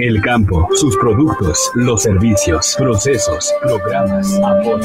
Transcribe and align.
El 0.00 0.20
campo, 0.20 0.68
sus 0.74 0.96
productos, 0.96 1.72
los 1.74 2.02
servicios, 2.02 2.76
procesos, 2.78 3.52
programas, 3.60 4.40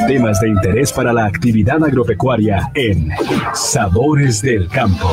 temas 0.07 0.41
de 0.41 0.49
interés 0.49 0.91
para 0.91 1.13
la 1.13 1.27
actividad 1.27 1.83
agropecuaria 1.83 2.71
en 2.73 3.09
Sabores 3.53 4.41
del 4.41 4.67
Campo. 4.69 5.07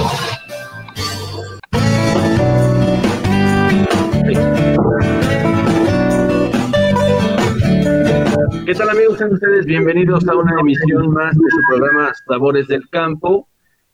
¿Qué 8.65 8.75
tal 8.75 8.89
amigos? 8.89 9.19
Sean 9.19 9.35
ustedes 9.35 9.67
bienvenidos 9.67 10.27
a 10.27 10.35
una 10.35 10.61
emisión 10.61 11.11
más 11.11 11.35
de 11.37 11.51
su 11.51 11.59
programa 11.69 12.13
Sabores 12.27 12.69
del 12.69 12.89
Campo. 12.89 13.49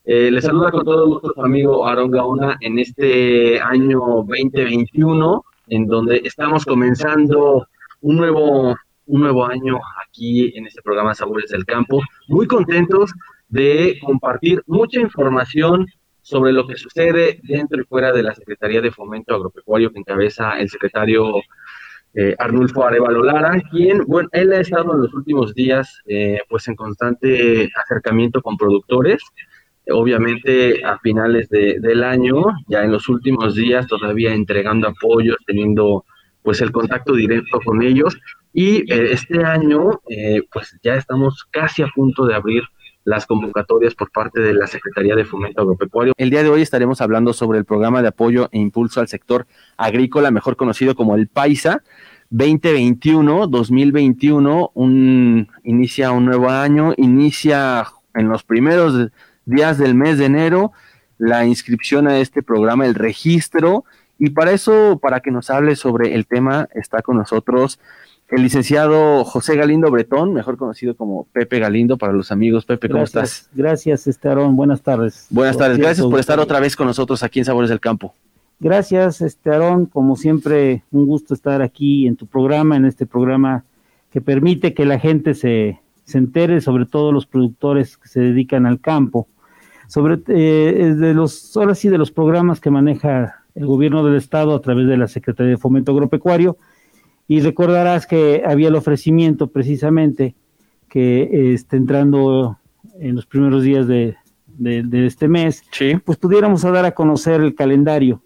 Eh, 0.04 0.30
les 0.30 0.44
saluda 0.44 0.70
con 0.70 0.84
todo 0.84 1.08
gusto 1.08 1.32
su 1.34 1.42
amigo 1.42 1.84
Aaron 1.84 2.12
Gaona 2.12 2.58
en 2.60 2.78
este 2.78 3.60
año 3.60 3.98
2021 4.24 5.44
en 5.68 5.86
donde 5.86 6.20
estamos 6.24 6.64
comenzando 6.64 7.66
un 8.00 8.16
nuevo, 8.16 8.76
un 9.06 9.20
nuevo 9.20 9.46
año 9.46 9.78
aquí 10.06 10.56
en 10.56 10.66
este 10.66 10.82
programa 10.82 11.14
Sabores 11.14 11.50
del 11.50 11.64
Campo. 11.64 12.00
Muy 12.28 12.46
contentos 12.46 13.12
de 13.48 13.98
compartir 14.04 14.62
mucha 14.66 15.00
información 15.00 15.86
sobre 16.22 16.52
lo 16.52 16.66
que 16.66 16.76
sucede 16.76 17.40
dentro 17.44 17.80
y 17.80 17.84
fuera 17.84 18.12
de 18.12 18.22
la 18.22 18.34
Secretaría 18.34 18.80
de 18.80 18.90
Fomento 18.90 19.34
Agropecuario 19.34 19.92
que 19.92 20.00
encabeza 20.00 20.58
el 20.58 20.68
secretario 20.68 21.34
eh, 22.14 22.34
Arnulfo 22.38 22.84
Arevalo 22.84 23.22
Lara, 23.22 23.60
quien, 23.70 24.04
bueno, 24.06 24.28
él 24.32 24.52
ha 24.52 24.60
estado 24.60 24.94
en 24.94 25.02
los 25.02 25.14
últimos 25.14 25.54
días 25.54 26.00
eh, 26.06 26.40
pues 26.48 26.66
en 26.66 26.74
constante 26.74 27.70
acercamiento 27.76 28.40
con 28.42 28.56
productores, 28.56 29.22
obviamente 29.90 30.84
a 30.84 30.98
finales 30.98 31.48
de, 31.48 31.78
del 31.80 32.04
año, 32.04 32.44
ya 32.68 32.82
en 32.82 32.92
los 32.92 33.08
últimos 33.08 33.54
días 33.54 33.86
todavía 33.86 34.34
entregando 34.34 34.88
apoyos, 34.88 35.36
teniendo 35.46 36.04
pues 36.42 36.60
el 36.60 36.70
contacto 36.70 37.14
directo 37.14 37.60
con 37.64 37.82
ellos 37.82 38.16
y 38.52 38.90
eh, 38.90 39.12
este 39.12 39.44
año 39.44 40.00
eh, 40.08 40.42
pues 40.52 40.76
ya 40.82 40.94
estamos 40.94 41.46
casi 41.50 41.82
a 41.82 41.88
punto 41.88 42.24
de 42.24 42.34
abrir 42.34 42.62
las 43.04 43.26
convocatorias 43.26 43.94
por 43.94 44.10
parte 44.10 44.40
de 44.40 44.54
la 44.54 44.66
Secretaría 44.66 45.14
de 45.14 45.24
Fomento 45.24 45.60
Agropecuario. 45.60 46.12
El 46.16 46.30
día 46.30 46.42
de 46.42 46.48
hoy 46.48 46.62
estaremos 46.62 47.00
hablando 47.00 47.32
sobre 47.32 47.58
el 47.58 47.64
programa 47.64 48.02
de 48.02 48.08
apoyo 48.08 48.48
e 48.52 48.58
impulso 48.58 49.00
al 49.00 49.08
sector 49.08 49.46
agrícola, 49.76 50.30
mejor 50.30 50.56
conocido 50.56 50.96
como 50.96 51.14
el 51.14 51.28
PAISA, 51.28 51.82
2021-2021, 52.32 54.70
un, 54.74 55.48
inicia 55.62 56.10
un 56.10 56.24
nuevo 56.24 56.50
año, 56.50 56.92
inicia 56.96 57.86
en 58.14 58.28
los 58.28 58.42
primeros 58.42 59.12
días 59.46 59.78
del 59.78 59.94
mes 59.94 60.18
de 60.18 60.26
enero 60.26 60.72
la 61.18 61.46
inscripción 61.46 62.06
a 62.08 62.18
este 62.18 62.42
programa, 62.42 62.86
el 62.86 62.94
registro. 62.94 63.84
Y 64.18 64.30
para 64.30 64.52
eso, 64.52 64.98
para 65.00 65.20
que 65.20 65.30
nos 65.30 65.50
hable 65.50 65.76
sobre 65.76 66.14
el 66.14 66.26
tema, 66.26 66.68
está 66.74 67.02
con 67.02 67.16
nosotros 67.16 67.78
el 68.28 68.42
licenciado 68.42 69.24
José 69.24 69.56
Galindo 69.56 69.90
Bretón, 69.90 70.32
mejor 70.34 70.56
conocido 70.56 70.96
como 70.96 71.28
Pepe 71.32 71.60
Galindo 71.60 71.96
para 71.96 72.12
los 72.12 72.32
amigos. 72.32 72.64
Pepe, 72.64 72.88
¿cómo 72.88 73.04
estás? 73.04 73.48
Gracias, 73.54 74.06
Estearón. 74.06 74.56
Buenas 74.56 74.82
tardes. 74.82 75.26
Buenas 75.30 75.56
tardes. 75.56 75.78
Gracias 75.78 76.06
por 76.06 76.18
estar 76.18 76.40
otra 76.40 76.58
vez 76.58 76.74
con 76.74 76.86
nosotros 76.86 77.22
aquí 77.22 77.38
en 77.38 77.44
Sabores 77.44 77.70
del 77.70 77.78
Campo. 77.78 78.14
Gracias, 78.58 79.20
Estearón. 79.20 79.86
Como 79.86 80.16
siempre, 80.16 80.82
un 80.90 81.06
gusto 81.06 81.34
estar 81.34 81.62
aquí 81.62 82.06
en 82.06 82.16
tu 82.16 82.26
programa, 82.26 82.76
en 82.76 82.86
este 82.86 83.06
programa 83.06 83.64
que 84.10 84.20
permite 84.20 84.74
que 84.74 84.86
la 84.86 84.98
gente 84.98 85.34
se, 85.34 85.78
se 86.04 86.18
entere, 86.18 86.60
sobre 86.62 86.86
todo 86.86 87.12
los 87.12 87.26
productores 87.26 87.96
que 87.96 88.08
se 88.08 88.20
dedican 88.20 88.66
al 88.66 88.80
campo 88.80 89.28
sobre 89.86 90.20
eh, 90.28 90.94
de 90.94 91.14
los, 91.14 91.56
ahora 91.56 91.74
sí, 91.74 91.88
de 91.88 91.98
los 91.98 92.10
programas 92.10 92.60
que 92.60 92.70
maneja 92.70 93.44
el 93.54 93.66
gobierno 93.66 94.04
del 94.04 94.16
estado 94.16 94.54
a 94.54 94.60
través 94.60 94.86
de 94.86 94.96
la 94.96 95.08
Secretaría 95.08 95.52
de 95.52 95.58
Fomento 95.58 95.92
Agropecuario. 95.92 96.58
Y 97.28 97.40
recordarás 97.40 98.06
que 98.06 98.42
había 98.46 98.68
el 98.68 98.76
ofrecimiento 98.76 99.48
precisamente 99.48 100.34
que 100.88 101.54
esté 101.54 101.76
entrando 101.76 102.58
en 103.00 103.16
los 103.16 103.26
primeros 103.26 103.62
días 103.64 103.86
de, 103.88 104.16
de, 104.58 105.06
este 105.06 105.28
mes, 105.28 105.62
pues 106.04 106.18
pudiéramos 106.18 106.62
dar 106.62 106.84
a 106.84 106.92
conocer 106.92 107.40
el 107.40 107.54
calendario 107.54 108.22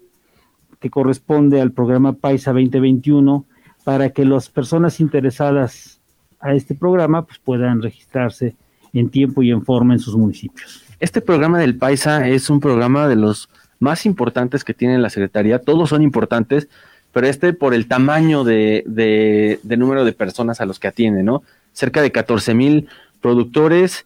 que 0.79 0.89
corresponde 0.89 1.61
al 1.61 1.71
programa 1.71 2.13
Paisa 2.13 2.51
2021 2.51 3.45
para 3.83 4.11
que 4.11 4.25
las 4.25 4.49
personas 4.49 4.99
interesadas 4.99 5.99
a 6.39 6.53
este 6.53 6.75
programa 6.75 7.25
pues 7.25 7.39
puedan 7.39 7.81
registrarse 7.81 8.55
en 8.93 9.09
tiempo 9.09 9.43
y 9.43 9.51
en 9.51 9.63
forma 9.63 9.93
en 9.93 9.99
sus 9.99 10.15
municipios. 10.15 10.90
Este 11.01 11.19
programa 11.19 11.57
del 11.57 11.75
Paisa 11.75 12.27
es 12.27 12.51
un 12.51 12.59
programa 12.59 13.07
de 13.07 13.15
los 13.15 13.49
más 13.79 14.05
importantes 14.05 14.63
que 14.63 14.75
tiene 14.75 14.99
la 14.99 15.09
Secretaría. 15.09 15.57
Todos 15.57 15.89
son 15.89 16.03
importantes, 16.03 16.69
pero 17.11 17.25
este 17.25 17.53
por 17.53 17.73
el 17.73 17.87
tamaño 17.87 18.43
de, 18.43 19.59
número 19.63 20.05
de 20.05 20.13
personas 20.13 20.61
a 20.61 20.67
los 20.67 20.77
que 20.79 20.87
atiende, 20.87 21.23
¿no? 21.23 21.41
Cerca 21.73 22.03
de 22.03 22.11
14 22.11 22.53
mil 22.53 22.87
productores 23.19 24.05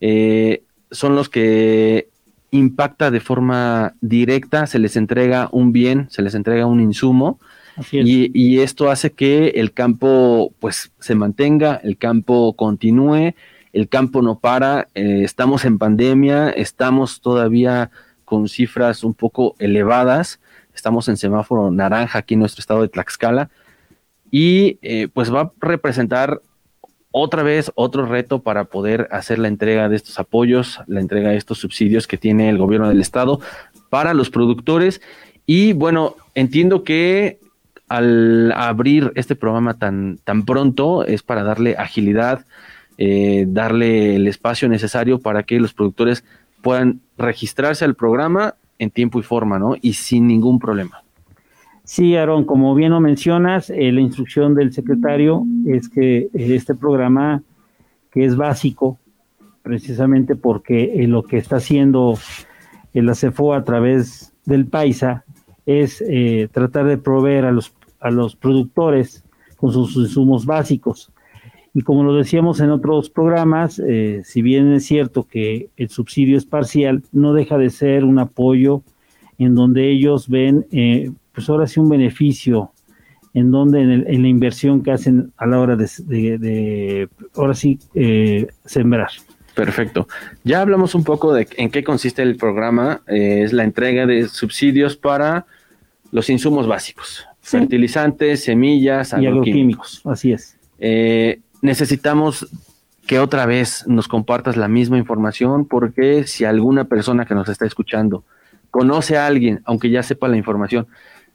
eh, 0.00 0.62
son 0.92 1.16
los 1.16 1.28
que 1.28 2.06
impacta 2.52 3.10
de 3.10 3.18
forma 3.18 3.94
directa, 4.00 4.68
se 4.68 4.78
les 4.78 4.94
entrega 4.94 5.48
un 5.50 5.72
bien, 5.72 6.06
se 6.10 6.22
les 6.22 6.36
entrega 6.36 6.66
un 6.66 6.80
insumo. 6.80 7.40
Y, 7.90 8.30
y, 8.32 8.60
esto 8.60 8.88
hace 8.88 9.10
que 9.10 9.48
el 9.48 9.72
campo 9.72 10.52
pues 10.60 10.92
se 10.98 11.14
mantenga, 11.14 11.74
el 11.82 11.98
campo 11.98 12.54
continúe 12.54 13.34
el 13.76 13.90
campo 13.90 14.22
no 14.22 14.38
para, 14.38 14.88
eh, 14.94 15.20
estamos 15.22 15.66
en 15.66 15.76
pandemia, 15.76 16.48
estamos 16.48 17.20
todavía 17.20 17.90
con 18.24 18.48
cifras 18.48 19.04
un 19.04 19.12
poco 19.12 19.54
elevadas, 19.58 20.40
estamos 20.74 21.08
en 21.08 21.18
semáforo 21.18 21.70
naranja 21.70 22.20
aquí 22.20 22.34
en 22.34 22.40
nuestro 22.40 22.60
estado 22.60 22.80
de 22.80 22.88
Tlaxcala 22.88 23.50
y 24.30 24.78
eh, 24.80 25.08
pues 25.12 25.32
va 25.32 25.40
a 25.42 25.52
representar 25.60 26.40
otra 27.10 27.42
vez 27.42 27.70
otro 27.74 28.06
reto 28.06 28.40
para 28.40 28.64
poder 28.64 29.08
hacer 29.10 29.38
la 29.38 29.48
entrega 29.48 29.90
de 29.90 29.96
estos 29.96 30.18
apoyos, 30.18 30.80
la 30.86 31.00
entrega 31.00 31.30
de 31.30 31.36
estos 31.36 31.58
subsidios 31.58 32.06
que 32.06 32.16
tiene 32.16 32.48
el 32.48 32.56
gobierno 32.56 32.88
del 32.88 33.02
estado 33.02 33.40
para 33.90 34.14
los 34.14 34.30
productores. 34.30 35.02
Y 35.44 35.74
bueno, 35.74 36.16
entiendo 36.34 36.82
que 36.82 37.40
al 37.88 38.52
abrir 38.52 39.12
este 39.16 39.36
programa 39.36 39.74
tan, 39.74 40.18
tan 40.24 40.46
pronto 40.46 41.04
es 41.04 41.22
para 41.22 41.42
darle 41.42 41.76
agilidad, 41.76 42.46
eh, 42.98 43.44
darle 43.46 44.16
el 44.16 44.26
espacio 44.26 44.68
necesario 44.68 45.18
para 45.18 45.42
que 45.42 45.60
los 45.60 45.74
productores 45.74 46.24
puedan 46.62 47.00
registrarse 47.18 47.84
al 47.84 47.94
programa 47.94 48.54
en 48.78 48.90
tiempo 48.90 49.18
y 49.18 49.22
forma, 49.22 49.58
¿no? 49.58 49.74
Y 49.80 49.94
sin 49.94 50.26
ningún 50.26 50.58
problema. 50.58 51.02
Sí, 51.84 52.16
Aaron, 52.16 52.44
como 52.44 52.74
bien 52.74 52.92
lo 52.92 53.00
mencionas, 53.00 53.70
eh, 53.70 53.92
la 53.92 54.00
instrucción 54.00 54.54
del 54.54 54.72
secretario 54.72 55.44
es 55.66 55.88
que 55.88 56.18
eh, 56.18 56.30
este 56.32 56.74
programa, 56.74 57.42
que 58.10 58.24
es 58.24 58.34
básico, 58.36 58.98
precisamente 59.62 60.34
porque 60.34 61.04
lo 61.06 61.22
que 61.22 61.36
está 61.36 61.56
haciendo 61.56 62.18
el 62.94 63.08
ACEFO 63.08 63.52
a 63.52 63.62
través 63.64 64.32
del 64.46 64.66
Paisa 64.66 65.24
es 65.66 66.02
tratar 66.52 66.86
de 66.86 66.96
proveer 66.96 67.44
a 67.44 67.50
los, 67.50 67.74
a 67.98 68.10
los 68.10 68.36
productores 68.36 69.24
con 69.56 69.72
sus 69.72 69.96
insumos 69.96 70.46
básicos. 70.46 71.10
Y 71.76 71.82
como 71.82 72.04
lo 72.04 72.14
decíamos 72.14 72.60
en 72.60 72.70
otros 72.70 73.10
programas, 73.10 73.78
eh, 73.86 74.22
si 74.24 74.40
bien 74.40 74.72
es 74.72 74.86
cierto 74.86 75.24
que 75.24 75.68
el 75.76 75.90
subsidio 75.90 76.38
es 76.38 76.46
parcial, 76.46 77.02
no 77.12 77.34
deja 77.34 77.58
de 77.58 77.68
ser 77.68 78.02
un 78.02 78.18
apoyo 78.18 78.82
en 79.36 79.54
donde 79.54 79.90
ellos 79.90 80.26
ven, 80.30 80.64
eh, 80.72 81.10
pues 81.34 81.50
ahora 81.50 81.66
sí 81.66 81.78
un 81.78 81.90
beneficio, 81.90 82.72
en 83.34 83.50
donde 83.50 83.82
en, 83.82 84.22
la 84.22 84.26
inversión 84.26 84.82
que 84.82 84.90
hacen 84.90 85.34
a 85.36 85.44
la 85.44 85.60
hora 85.60 85.76
de, 85.76 87.10
ahora 87.34 87.52
sí, 87.52 87.78
eh, 87.94 88.46
sembrar. 88.64 89.10
Perfecto. 89.54 90.08
Ya 90.44 90.62
hablamos 90.62 90.94
un 90.94 91.04
poco 91.04 91.34
de 91.34 91.46
en 91.58 91.68
qué 91.68 91.84
consiste 91.84 92.22
el 92.22 92.36
programa. 92.36 93.02
es 93.06 93.52
la 93.52 93.64
entrega 93.64 94.06
de 94.06 94.28
subsidios 94.28 94.96
para 94.96 95.44
los 96.10 96.30
insumos 96.30 96.66
básicos, 96.66 97.26
fertilizantes, 97.42 98.44
semillas, 98.44 99.14
y 99.20 99.26
agroquímicos. 99.26 100.00
Así 100.06 100.32
es. 100.32 100.56
Eh, 100.78 101.40
necesitamos 101.62 102.48
que 103.06 103.18
otra 103.18 103.46
vez 103.46 103.84
nos 103.86 104.08
compartas 104.08 104.56
la 104.56 104.68
misma 104.68 104.98
información 104.98 105.64
porque 105.66 106.24
si 106.24 106.44
alguna 106.44 106.84
persona 106.84 107.24
que 107.24 107.34
nos 107.34 107.48
está 107.48 107.64
escuchando 107.64 108.24
conoce 108.70 109.16
a 109.16 109.26
alguien, 109.26 109.62
aunque 109.64 109.90
ya 109.90 110.02
sepa 110.02 110.28
la 110.28 110.36
información, 110.36 110.86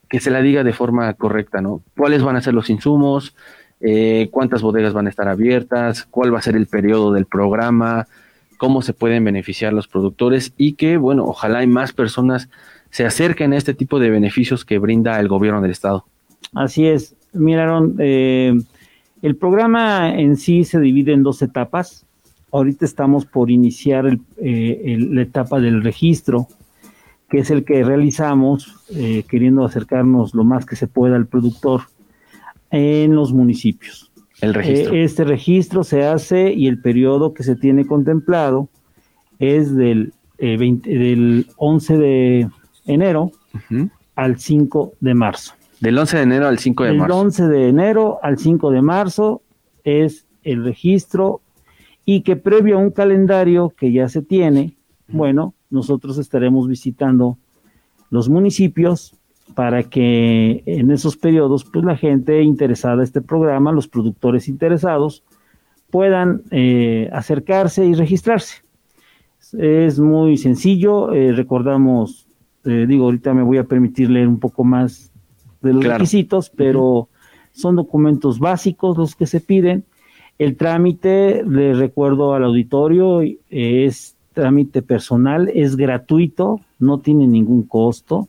que 0.09 0.19
se 0.19 0.29
la 0.29 0.41
diga 0.41 0.63
de 0.63 0.73
forma 0.73 1.13
correcta, 1.13 1.61
¿no? 1.61 1.81
¿Cuáles 1.97 2.21
van 2.21 2.35
a 2.35 2.41
ser 2.41 2.53
los 2.53 2.69
insumos? 2.69 3.35
Eh, 3.79 4.27
¿Cuántas 4.31 4.61
bodegas 4.61 4.93
van 4.93 5.07
a 5.07 5.09
estar 5.09 5.27
abiertas? 5.27 6.03
¿Cuál 6.03 6.33
va 6.33 6.39
a 6.39 6.41
ser 6.41 6.55
el 6.55 6.67
periodo 6.67 7.13
del 7.13 7.25
programa? 7.25 8.07
¿Cómo 8.57 8.81
se 8.81 8.93
pueden 8.93 9.23
beneficiar 9.23 9.73
los 9.73 9.87
productores? 9.87 10.53
Y 10.57 10.73
que, 10.73 10.97
bueno, 10.97 11.23
ojalá 11.25 11.59
hay 11.59 11.67
más 11.67 11.93
personas 11.93 12.49
se 12.91 13.05
acerquen 13.05 13.53
a 13.53 13.57
este 13.57 13.73
tipo 13.73 13.99
de 13.99 14.09
beneficios 14.09 14.65
que 14.65 14.77
brinda 14.77 15.19
el 15.19 15.27
gobierno 15.27 15.61
del 15.61 15.71
Estado. 15.71 16.05
Así 16.53 16.85
es. 16.85 17.15
Miraron, 17.33 17.95
eh, 17.99 18.53
el 19.21 19.35
programa 19.35 20.13
en 20.17 20.35
sí 20.37 20.63
se 20.63 20.79
divide 20.79 21.13
en 21.13 21.23
dos 21.23 21.41
etapas. 21.41 22.05
Ahorita 22.51 22.85
estamos 22.85 23.25
por 23.25 23.49
iniciar 23.49 24.17
eh, 24.37 24.97
la 24.99 25.21
etapa 25.21 25.59
del 25.59 25.83
registro, 25.83 26.47
que 27.29 27.39
es 27.39 27.49
el 27.49 27.63
que 27.63 27.83
realizamos, 27.83 28.75
eh, 28.89 29.23
queriendo 29.29 29.63
acercarnos 29.63 30.35
lo 30.35 30.43
más 30.43 30.65
que 30.65 30.75
se 30.75 30.87
pueda 30.87 31.15
al 31.15 31.27
productor 31.27 31.83
en 32.71 33.15
los 33.15 33.31
municipios. 33.31 34.11
El 34.41 34.53
registro. 34.53 34.93
Eh, 34.93 35.03
este 35.03 35.23
registro 35.23 35.83
se 35.83 36.03
hace 36.03 36.51
y 36.51 36.67
el 36.67 36.81
periodo 36.81 37.33
que 37.33 37.43
se 37.43 37.55
tiene 37.55 37.85
contemplado 37.85 38.69
es 39.39 39.75
del, 39.75 40.13
eh, 40.39 40.57
20 40.57 40.89
del 40.89 41.47
11 41.57 41.97
de 41.97 42.49
enero 42.85 43.31
al 44.15 44.39
5 44.39 44.93
de 44.99 45.13
marzo. 45.13 45.53
Del 45.81 45.97
11 45.97 46.17
de 46.17 46.23
enero 46.23 46.47
al 46.47 46.59
5 46.59 46.83
de 46.83 46.89
Del 46.89 46.99
marzo. 46.99 47.19
11 47.19 47.47
de 47.47 47.67
enero 47.69 48.19
al 48.21 48.37
5 48.37 48.69
de 48.69 48.81
marzo 48.83 49.41
es 49.83 50.27
el 50.43 50.63
registro 50.63 51.41
y 52.05 52.21
que 52.21 52.35
previo 52.35 52.77
a 52.77 52.79
un 52.79 52.91
calendario 52.91 53.73
que 53.75 53.91
ya 53.91 54.07
se 54.07 54.21
tiene, 54.21 54.75
bueno, 55.07 55.55
nosotros 55.71 56.19
estaremos 56.19 56.67
visitando 56.67 57.37
los 58.11 58.29
municipios 58.29 59.15
para 59.55 59.83
que 59.83 60.61
en 60.67 60.91
esos 60.91 61.17
periodos, 61.17 61.65
pues 61.65 61.83
la 61.83 61.97
gente 61.97 62.43
interesada 62.43 62.95
en 62.95 63.01
este 63.01 63.21
programa, 63.21 63.71
los 63.71 63.87
productores 63.87 64.47
interesados, 64.47 65.23
puedan 65.89 66.43
eh, 66.51 67.09
acercarse 67.11 67.85
y 67.85 67.95
registrarse. 67.95 68.63
Es 69.57 69.99
muy 69.99 70.37
sencillo, 70.37 71.11
eh, 71.11 71.33
recordamos, 71.33 72.27
eh, 72.65 72.85
digo, 72.87 73.05
ahorita 73.05 73.33
me 73.33 73.43
voy 73.43 73.57
a 73.57 73.63
permitir 73.63 74.09
leer 74.09 74.27
un 74.27 74.39
poco 74.39 74.63
más 74.63 75.10
de 75.61 75.73
los 75.73 75.81
Claro. 75.83 75.97
requisitos, 75.99 76.49
pero 76.49 77.07
son 77.51 77.75
documentos 77.75 78.39
básicos 78.39 78.97
los 78.97 79.15
que 79.15 79.27
se 79.27 79.41
piden. 79.41 79.83
El 80.39 80.57
trámite, 80.57 81.43
le 81.47 81.73
recuerdo 81.73 82.33
al 82.33 82.43
auditorio, 82.43 83.21
es 83.49 84.15
trámite 84.33 84.81
personal, 84.81 85.49
es 85.53 85.75
gratuito, 85.75 86.61
no 86.79 86.99
tiene 86.99 87.27
ningún 87.27 87.63
costo 87.63 88.27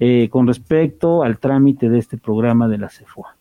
eh, 0.00 0.28
con 0.30 0.46
respecto 0.46 1.22
al 1.22 1.38
trámite 1.38 1.88
de 1.88 1.98
este 1.98 2.18
programa 2.18 2.68
de 2.68 2.78
la 2.78 2.88
CEFOA. 2.88 3.34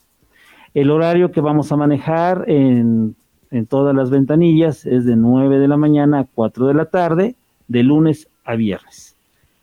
El 0.73 0.91
horario 0.91 1.31
que 1.31 1.41
vamos 1.41 1.71
a 1.71 1.75
manejar 1.75 2.45
en, 2.47 3.15
en 3.51 3.65
todas 3.65 3.95
las 3.95 4.09
ventanillas 4.09 4.85
es 4.85 5.05
de 5.05 5.15
9 5.15 5.59
de 5.59 5.67
la 5.67 5.77
mañana 5.77 6.19
a 6.19 6.27
4 6.33 6.67
de 6.67 6.73
la 6.75 6.85
tarde, 6.85 7.35
de 7.67 7.83
lunes 7.83 8.27
a 8.45 8.55
viernes. 8.55 9.15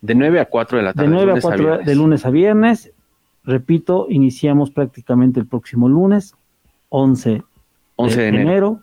De 0.03 0.15
9 0.15 0.41
a 0.41 0.45
4 0.47 0.79
de 0.79 0.85
la 0.85 0.93
tarde. 0.93 1.09
De 1.09 1.15
9 1.15 1.23
a 1.23 1.27
lunes 1.35 1.43
4 1.45 1.65
viernes. 1.65 1.87
de 1.87 1.95
lunes 1.95 2.27
a 2.27 2.31
viernes. 2.31 2.93
Repito, 3.45 4.07
iniciamos 4.11 4.71
prácticamente 4.71 5.39
el 5.41 5.47
próximo 5.47 5.89
lunes, 5.89 6.35
11 6.89 7.43
11 7.97 8.21
de 8.21 8.29
enero. 8.29 8.81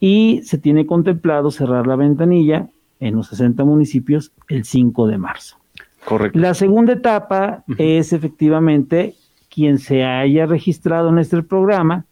y 0.00 0.40
se 0.44 0.58
tiene 0.58 0.86
contemplado 0.86 1.50
cerrar 1.50 1.86
la 1.86 1.96
ventanilla 1.96 2.68
en 3.00 3.16
los 3.16 3.28
60 3.28 3.64
municipios 3.64 4.32
el 4.48 4.64
5 4.64 5.06
de 5.06 5.18
marzo. 5.18 5.56
Correcto. 6.04 6.38
La 6.38 6.52
segunda 6.54 6.92
etapa 6.94 7.64
es 7.78 8.12
efectivamente 8.12 9.14
quien 9.48 9.78
se 9.78 10.04
haya 10.04 10.46
registrado 10.46 11.08
en 11.10 11.18
este 11.18 11.42
programa, 11.42 12.04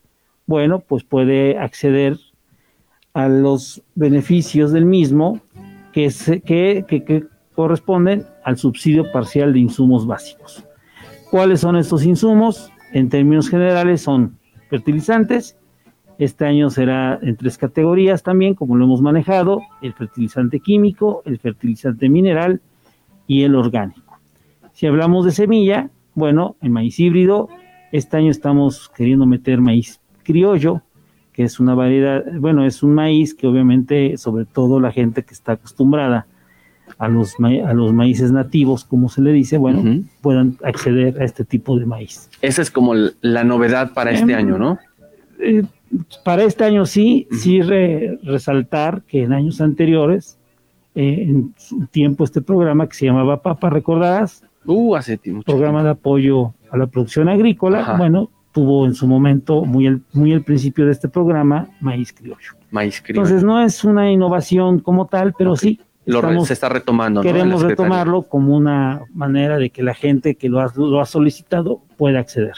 bueno, 0.47 0.81
pues 0.81 1.03
puede 1.05 1.59
acceder 1.59 2.17
a 3.15 3.29
los 3.29 3.83
beneficios 3.95 4.73
del 4.73 4.85
mismo 4.87 5.41
que, 5.93 6.11
se- 6.11 6.41
que, 6.41 6.85
que- 6.89 7.05
que 7.05 7.25
corresponden 7.55 8.25
al 8.45 8.57
subsidio 8.57 9.11
parcial 9.13 9.53
de 9.53 9.59
insumos 9.59 10.07
básicos. 10.07 10.65
¿Cuáles 11.32 11.61
son 11.61 11.76
estos 11.76 12.05
insumos? 12.05 12.70
En 12.93 13.08
términos 13.08 13.49
generales 13.49 14.02
son 14.02 14.37
fertilizantes. 14.69 15.56
Este 16.19 16.44
año 16.44 16.69
será 16.69 17.19
en 17.23 17.38
tres 17.38 17.56
categorías 17.56 18.23
también, 18.23 18.55
como 18.55 18.76
lo 18.76 18.84
hemos 18.84 19.00
manejado, 19.00 19.62
el 19.81 19.94
fertilizante 19.94 20.61
químico, 20.61 21.23
el 21.25 21.38
fertilizante 21.38 22.11
mineral 22.11 22.61
y 23.26 23.44
el 23.44 23.55
orgánico. 23.55 24.19
Si 24.75 24.87
hablamos 24.87 25.25
de 25.25 25.31
semilla, 25.31 25.88
bueno, 26.14 26.56
el 26.61 26.69
maíz 26.69 27.00
híbrido, 27.00 27.49
este 27.93 28.19
año 28.19 28.31
estamos 28.31 28.90
queriendo 28.90 29.25
meter 29.25 29.62
maíz 29.62 30.02
criollo, 30.25 30.82
que 31.32 31.44
es 31.44 31.58
una 31.58 31.75
variedad, 31.75 32.25
bueno, 32.40 32.67
es 32.67 32.82
un 32.82 32.93
maíz 32.93 33.35
que 33.35 33.46
obviamente, 33.46 34.19
sobre 34.19 34.44
todo 34.44 34.81
la 34.81 34.93
gente 34.93 35.23
que 35.23 35.32
está 35.32 35.52
acostumbrada 35.52 36.26
a 36.99 37.08
los, 37.08 37.34
a 37.40 37.73
los 37.73 37.93
maíces 37.93 38.31
nativos, 38.32 38.84
como 38.84 39.08
se 39.08 39.23
le 39.23 39.32
dice, 39.32 39.58
bueno, 39.58 40.02
puedan 40.20 40.56
acceder 40.64 41.20
a 41.20 41.25
este 41.25 41.44
tipo 41.44 41.79
de 41.79 41.87
maíz. 41.87 42.29
Esa 42.43 42.62
es 42.62 42.70
como 42.70 42.94
la 43.20 43.44
novedad 43.44 43.93
para 43.93 44.11
este 44.12 44.32
Em, 44.32 44.38
año, 44.38 44.58
¿no? 44.58 44.79
Eh, 45.40 45.64
para 46.25 46.44
este 46.44 46.64
año 46.64 46.87
sí, 46.87 47.26
sí 47.32 47.61
re- 47.61 48.19
resaltar 48.23 49.02
que 49.02 49.23
en 49.25 49.32
años 49.32 49.61
anteriores, 49.61 50.38
eh, 50.94 51.25
en 51.29 51.55
su 51.56 51.87
tiempo 51.87 52.25
este 52.25 52.40
programa 52.43 52.87
que 52.88 52.94
se 52.94 53.06
llamaba 53.06 53.43
Papa, 53.43 53.70
recordarás, 53.70 54.44
Uh, 54.64 54.94
hace 54.94 55.17
ti- 55.19 55.32
mucho 55.32 55.44
programa 55.44 55.82
de 55.82 55.90
apoyo 55.90 56.55
a 56.70 56.76
la 56.76 56.87
producción 56.87 57.28
agrícola, 57.28 57.81
Ajá. 57.81 57.96
bueno, 57.96 58.31
tuvo 58.52 58.87
en 58.87 58.94
su 58.94 59.08
momento, 59.08 59.64
muy 59.64 59.88
al, 59.88 60.02
muy 60.12 60.32
al 60.32 60.43
principio 60.43 60.87
de 60.87 60.93
este 60.93 61.08
programa, 61.08 61.67
maíz 61.81 62.12
criollo. 62.12 62.38
tiempo. 62.38 62.67
Maíz 62.70 63.02
criollo. 63.02 63.23
Entonces 63.26 63.44
no 63.44 63.61
es 63.61 63.82
una 63.82 64.12
innovación 64.12 64.78
como 64.78 65.06
tal, 65.06 65.35
pero 65.37 65.56
sí, 65.56 65.81
Lo 66.04 66.19
estamos- 66.19 66.49
se 66.49 66.54
está 66.54 66.69
retomando, 66.69 67.20
queremos 67.22 67.62
retomarlo 67.62 68.22
como 68.22 68.56
una 68.56 69.02
manera 69.14 69.56
de 69.58 69.70
que 69.70 69.82
la 69.82 69.94
gente 69.94 70.34
que 70.34 70.49
lo 70.49 70.60
ha, 70.60 70.72
lo 70.76 71.00
ha 71.00 71.06
solicitado 71.06 71.81
pueda 71.96 72.19
acceder. 72.19 72.54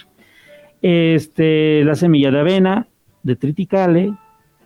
Este, 0.82 1.84
la 1.84 1.94
semilla 1.94 2.30
de 2.30 2.40
avena, 2.40 2.88
de 3.22 3.36
triticale, 3.36 4.14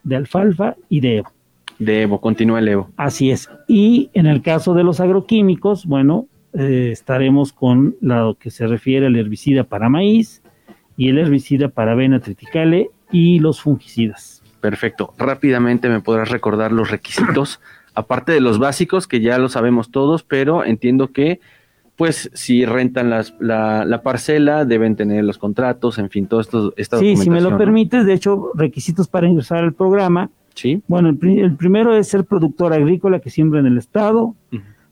de 0.02 0.16
alfalfa 0.16 0.76
y 0.88 1.00
de 1.00 1.18
Evo. 1.18 1.32
De 1.78 2.02
Evo, 2.02 2.20
continúa 2.20 2.58
el 2.58 2.68
Evo. 2.68 2.90
Así 2.96 3.30
es. 3.30 3.48
Y 3.68 4.10
en 4.14 4.26
el 4.26 4.42
caso 4.42 4.74
de 4.74 4.82
los 4.84 5.00
agroquímicos, 5.00 5.86
bueno, 5.86 6.26
eh, 6.54 6.90
estaremos 6.92 7.52
con 7.52 7.96
lo 8.00 8.36
que 8.38 8.50
se 8.50 8.66
refiere 8.66 9.06
al 9.06 9.16
herbicida 9.16 9.64
para 9.64 9.88
maíz 9.88 10.42
y 10.96 11.08
el 11.08 11.18
herbicida 11.18 11.68
para 11.68 11.92
avena 11.92 12.18
triticale 12.20 12.90
y 13.12 13.38
los 13.38 13.60
fungicidas. 13.60 14.42
Perfecto. 14.60 15.14
Rápidamente 15.18 15.88
me 15.88 16.00
podrás 16.00 16.30
recordar 16.30 16.72
los 16.72 16.90
requisitos, 16.90 17.60
aparte 17.98 18.32
de 18.32 18.40
los 18.40 18.58
básicos, 18.58 19.06
que 19.06 19.20
ya 19.20 19.38
lo 19.38 19.48
sabemos 19.48 19.90
todos, 19.90 20.22
pero 20.22 20.64
entiendo 20.64 21.08
que, 21.12 21.40
pues, 21.96 22.30
si 22.32 22.64
rentan 22.64 23.10
las- 23.10 23.34
la, 23.40 23.84
la 23.84 24.02
parcela, 24.02 24.64
deben 24.64 24.94
tener 24.96 25.24
los 25.24 25.36
contratos, 25.38 25.98
en 25.98 26.08
fin, 26.10 26.26
todo 26.26 26.40
esto, 26.40 26.72
esta 26.76 26.98
Sí, 26.98 27.16
si 27.16 27.28
me 27.28 27.40
lo 27.40 27.58
permites, 27.58 28.06
de 28.06 28.12
hecho, 28.14 28.50
requisitos 28.54 29.08
para 29.08 29.26
ingresar 29.28 29.58
al 29.64 29.72
programa. 29.74 30.30
Sí. 30.54 30.82
Bueno, 30.88 31.08
el, 31.08 31.16
pri- 31.16 31.40
el 31.40 31.54
primero 31.56 31.94
es 31.94 32.08
ser 32.08 32.24
productor 32.24 32.72
agrícola 32.72 33.20
que 33.20 33.30
siembra 33.30 33.60
en 33.60 33.66
el 33.66 33.78
estado. 33.78 34.34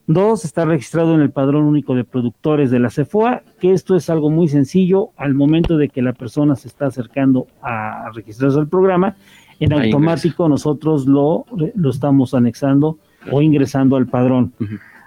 Dos, 0.08 0.44
estar 0.44 0.69
registrado 0.69 1.14
en 1.17 1.20
el 1.20 1.31
padrón 1.31 1.64
único 1.64 1.97
de 1.97 2.05
productores 2.05 2.70
de 2.70 2.79
la 2.79 2.91
CEFOA, 2.91 3.43
que 3.61 3.73
esto 3.73 3.97
es 3.97 4.08
algo 4.08 4.31
muy 4.31 4.47
sencillo 4.47 5.08
al 5.17 5.35
momento 5.35 5.76
de 5.76 5.88
que 5.88 6.00
la 6.00 6.12
persona 6.12 6.55
se 6.55 6.69
está 6.69 6.87
acercando 6.87 7.49
a 7.61 8.08
registrarse 8.15 8.56
al 8.56 8.69
programa, 8.69 9.17
en 9.60 9.72
automático 9.72 10.48
nosotros 10.48 11.06
lo, 11.06 11.46
lo 11.75 11.91
estamos 11.91 12.34
anexando 12.34 12.98
o 13.31 13.43
ingresando 13.43 13.96
al 13.96 14.06
padrón 14.06 14.53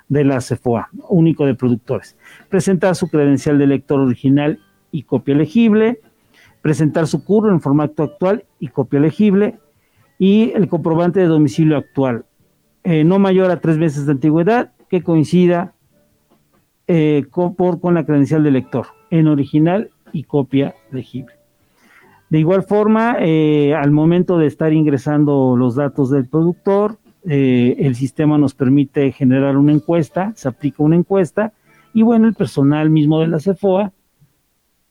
de 0.07 0.23
la 0.23 0.41
CEFOA, 0.41 0.89
único 1.07 1.45
de 1.45 1.55
productores. 1.55 2.17
Presentar 2.49 2.95
su 2.95 3.07
credencial 3.09 3.57
de 3.57 3.67
lector 3.67 3.99
original 3.99 4.59
y 4.91 5.03
copia 5.03 5.35
legible, 5.35 6.01
presentar 6.61 7.07
su 7.07 7.23
curro 7.23 7.51
en 7.51 7.61
formato 7.61 8.03
actual 8.03 8.45
y 8.59 8.67
copia 8.67 8.99
legible, 8.99 9.59
y 10.17 10.51
el 10.51 10.67
comprobante 10.67 11.21
de 11.21 11.27
domicilio 11.27 11.77
actual, 11.77 12.25
eh, 12.83 13.03
no 13.03 13.19
mayor 13.19 13.51
a 13.51 13.61
tres 13.61 13.77
meses 13.77 14.05
de 14.05 14.13
antigüedad, 14.13 14.73
que 14.89 15.03
coincida 15.03 15.73
eh, 16.87 17.25
con, 17.29 17.55
por, 17.55 17.79
con 17.79 17.93
la 17.93 18.05
credencial 18.05 18.43
de 18.43 18.51
lector, 18.51 18.87
en 19.11 19.27
original 19.27 19.91
y 20.11 20.23
copia 20.23 20.75
legible. 20.91 21.38
De 22.29 22.39
igual 22.39 22.63
forma, 22.63 23.17
eh, 23.19 23.73
al 23.73 23.91
momento 23.91 24.37
de 24.37 24.45
estar 24.45 24.71
ingresando 24.71 25.55
los 25.57 25.75
datos 25.75 26.11
del 26.11 26.27
productor, 26.27 26.97
eh, 27.27 27.75
el 27.79 27.95
sistema 27.95 28.37
nos 28.37 28.53
permite 28.53 29.11
generar 29.11 29.57
una 29.57 29.73
encuesta, 29.73 30.31
se 30.35 30.47
aplica 30.47 30.83
una 30.83 30.95
encuesta, 30.95 31.53
y 31.93 32.03
bueno, 32.03 32.27
el 32.27 32.35
personal 32.35 32.91
mismo 32.91 33.19
de 33.19 33.27
la 33.27 33.39
CEFOA 33.39 33.91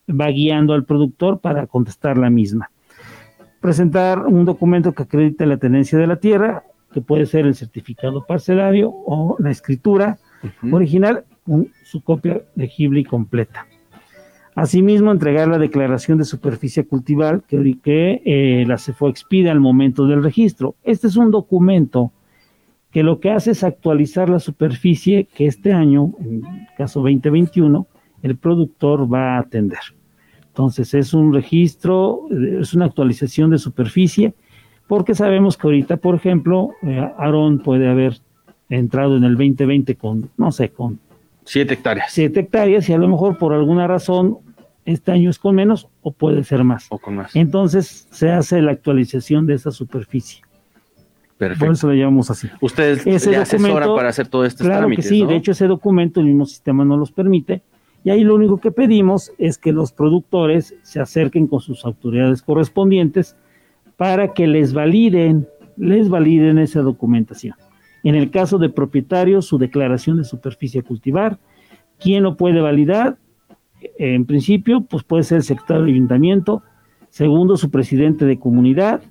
va 0.09 0.27
guiando 0.27 0.73
al 0.73 0.83
productor 0.83 1.39
para 1.39 1.65
contestar 1.65 2.17
la 2.17 2.29
misma. 2.29 2.71
Presentar 3.61 4.25
un 4.25 4.43
documento 4.43 4.93
que 4.93 5.03
acredite 5.03 5.45
la 5.45 5.57
tenencia 5.57 5.97
de 5.97 6.07
la 6.07 6.17
tierra, 6.17 6.63
que 6.93 7.01
puede 7.01 7.25
ser 7.25 7.45
el 7.45 7.55
certificado 7.55 8.25
parcelario 8.25 8.91
o 8.91 9.37
la 9.39 9.51
escritura 9.51 10.17
original 10.71 11.25
con 11.45 11.69
su 11.83 12.03
copia 12.03 12.41
legible 12.55 13.01
y 13.01 13.03
completa. 13.05 13.65
Asimismo, 14.55 15.11
entregar 15.11 15.47
la 15.47 15.57
declaración 15.57 16.17
de 16.17 16.25
superficie 16.25 16.85
cultivar 16.85 17.41
que, 17.43 18.21
eh, 18.25 18.65
la 18.67 18.77
CEFO 18.77 19.09
expide 19.09 19.49
al 19.49 19.59
momento 19.59 20.05
del 20.05 20.23
registro. 20.23 20.75
Este 20.83 21.07
es 21.07 21.15
un 21.15 21.31
documento 21.31 22.11
que 22.91 23.03
lo 23.03 23.19
que 23.19 23.31
hace 23.31 23.51
es 23.51 23.63
actualizar 23.63 24.29
la 24.29 24.39
superficie 24.39 25.27
que 25.33 25.45
este 25.45 25.71
año, 25.71 26.13
en 26.19 26.45
el 26.45 26.67
caso 26.77 27.01
2021, 27.01 27.87
el 28.23 28.35
productor 28.35 29.11
va 29.11 29.35
a 29.35 29.39
atender. 29.39 29.79
Entonces 30.47 30.93
es 30.93 31.13
un 31.13 31.33
registro, 31.33 32.27
eh, 32.31 32.57
es 32.61 32.73
una 32.73 32.85
actualización 32.85 33.51
de 33.51 33.59
superficie, 33.59 34.33
porque 34.87 35.13
sabemos 35.13 35.55
que 35.55 35.67
ahorita, 35.67 35.97
por 35.97 36.15
ejemplo, 36.15 36.71
eh, 36.81 36.99
Aarón 37.17 37.59
puede 37.59 37.87
haber 37.87 38.17
entrado 38.69 39.17
en 39.17 39.23
el 39.23 39.35
2020 39.35 39.95
con, 39.95 40.29
no 40.35 40.51
sé, 40.51 40.69
con 40.69 40.99
Siete 41.49 41.73
hectáreas. 41.73 42.11
Siete 42.11 42.41
hectáreas 42.41 42.87
y 42.89 42.93
a 42.93 42.99
lo 42.99 43.07
mejor 43.07 43.39
por 43.39 43.53
alguna 43.53 43.87
razón 43.87 44.37
este 44.85 45.11
año 45.11 45.31
es 45.31 45.39
con 45.39 45.55
menos 45.55 45.87
o 46.03 46.11
puede 46.11 46.43
ser 46.43 46.63
más. 46.63 46.85
O 46.89 46.99
con 46.99 47.15
más. 47.15 47.35
Entonces 47.35 48.07
se 48.11 48.29
hace 48.29 48.61
la 48.61 48.71
actualización 48.71 49.47
de 49.47 49.55
esa 49.55 49.71
superficie. 49.71 50.43
Perfecto. 51.39 51.65
Por 51.65 51.73
eso 51.73 51.87
lo 51.87 51.95
llamamos 51.95 52.29
así. 52.29 52.47
Ustedes 52.61 53.07
Ese 53.07 53.31
le 53.31 53.37
asesoran 53.37 53.95
para 53.95 54.09
hacer 54.09 54.27
todo 54.27 54.45
este 54.45 54.63
Claro 54.63 54.81
trámites, 54.81 55.05
que 55.05 55.09
sí, 55.09 55.23
¿no? 55.23 55.29
de 55.29 55.37
hecho 55.37 55.53
ese 55.53 55.65
documento 55.65 56.19
el 56.19 56.27
mismo 56.27 56.45
sistema 56.45 56.85
no 56.85 56.97
los 56.97 57.11
permite. 57.11 57.63
Y 58.03 58.11
ahí 58.11 58.23
lo 58.23 58.35
único 58.35 58.59
que 58.59 58.69
pedimos 58.69 59.31
es 59.39 59.57
que 59.57 59.71
los 59.71 59.91
productores 59.91 60.75
se 60.83 60.99
acerquen 60.99 61.47
con 61.47 61.61
sus 61.61 61.83
autoridades 61.83 62.43
correspondientes 62.43 63.35
para 63.97 64.35
que 64.35 64.45
les 64.45 64.71
validen, 64.73 65.47
les 65.77 66.09
validen 66.09 66.59
esa 66.59 66.81
documentación. 66.81 67.55
En 68.03 68.15
el 68.15 68.31
caso 68.31 68.57
de 68.57 68.69
propietarios, 68.69 69.45
su 69.45 69.57
declaración 69.57 70.17
de 70.17 70.23
superficie 70.23 70.81
a 70.81 70.83
cultivar. 70.83 71.39
¿Quién 71.99 72.23
lo 72.23 72.37
puede 72.37 72.61
validar? 72.61 73.17
En 73.97 74.25
principio, 74.25 74.81
pues 74.81 75.03
puede 75.03 75.23
ser 75.23 75.37
el 75.37 75.43
secretario 75.43 75.83
del 75.83 75.93
ayuntamiento, 75.93 76.63
segundo, 77.09 77.57
su 77.57 77.71
presidente 77.71 78.25
de 78.25 78.39
comunidad, 78.39 79.01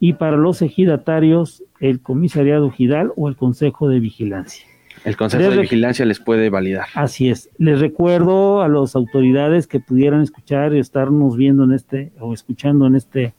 y 0.00 0.14
para 0.14 0.36
los 0.36 0.62
ejidatarios, 0.62 1.62
el 1.80 2.00
comisariado 2.00 2.68
ejidal 2.68 3.12
o 3.16 3.28
el 3.28 3.36
consejo 3.36 3.88
de 3.88 4.00
vigilancia. 4.00 4.66
El 5.04 5.16
Consejo 5.16 5.42
Les 5.42 5.56
de 5.56 5.62
Vigilancia 5.62 6.04
les 6.04 6.20
puede 6.20 6.48
validar. 6.48 6.86
Así 6.94 7.28
es. 7.28 7.50
Les 7.58 7.80
recuerdo 7.80 8.62
a 8.62 8.68
las 8.68 8.94
autoridades 8.94 9.66
que 9.66 9.80
pudieran 9.80 10.20
escuchar 10.20 10.74
y 10.74 10.78
estarnos 10.78 11.36
viendo 11.36 11.64
en 11.64 11.72
este 11.72 12.12
o 12.20 12.32
escuchando 12.32 12.86
en 12.86 12.94
este 12.94 13.34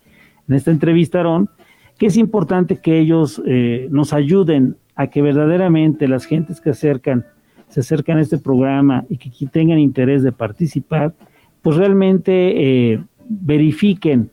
en 0.49 0.55
esta 0.55 0.71
entrevista, 0.71 1.19
Aarón, 1.19 1.49
que 1.97 2.07
es 2.07 2.17
importante 2.17 2.77
que 2.77 2.99
ellos 2.99 3.41
eh, 3.45 3.87
nos 3.91 4.11
ayuden 4.11 4.75
a 4.95 5.07
que 5.07 5.21
verdaderamente 5.21 6.07
las 6.07 6.25
gentes 6.25 6.61
que 6.61 6.71
acercan 6.71 7.25
se 7.69 7.79
acercan 7.79 8.19
a 8.19 8.21
este 8.21 8.37
programa 8.37 9.03
y 9.09 9.17
que 9.17 9.31
tengan 9.47 9.79
interés 9.79 10.21
de 10.21 10.31
participar, 10.31 11.15
pues 11.63 11.75
realmente 11.75 12.91
eh, 12.91 13.03
verifiquen 13.27 14.29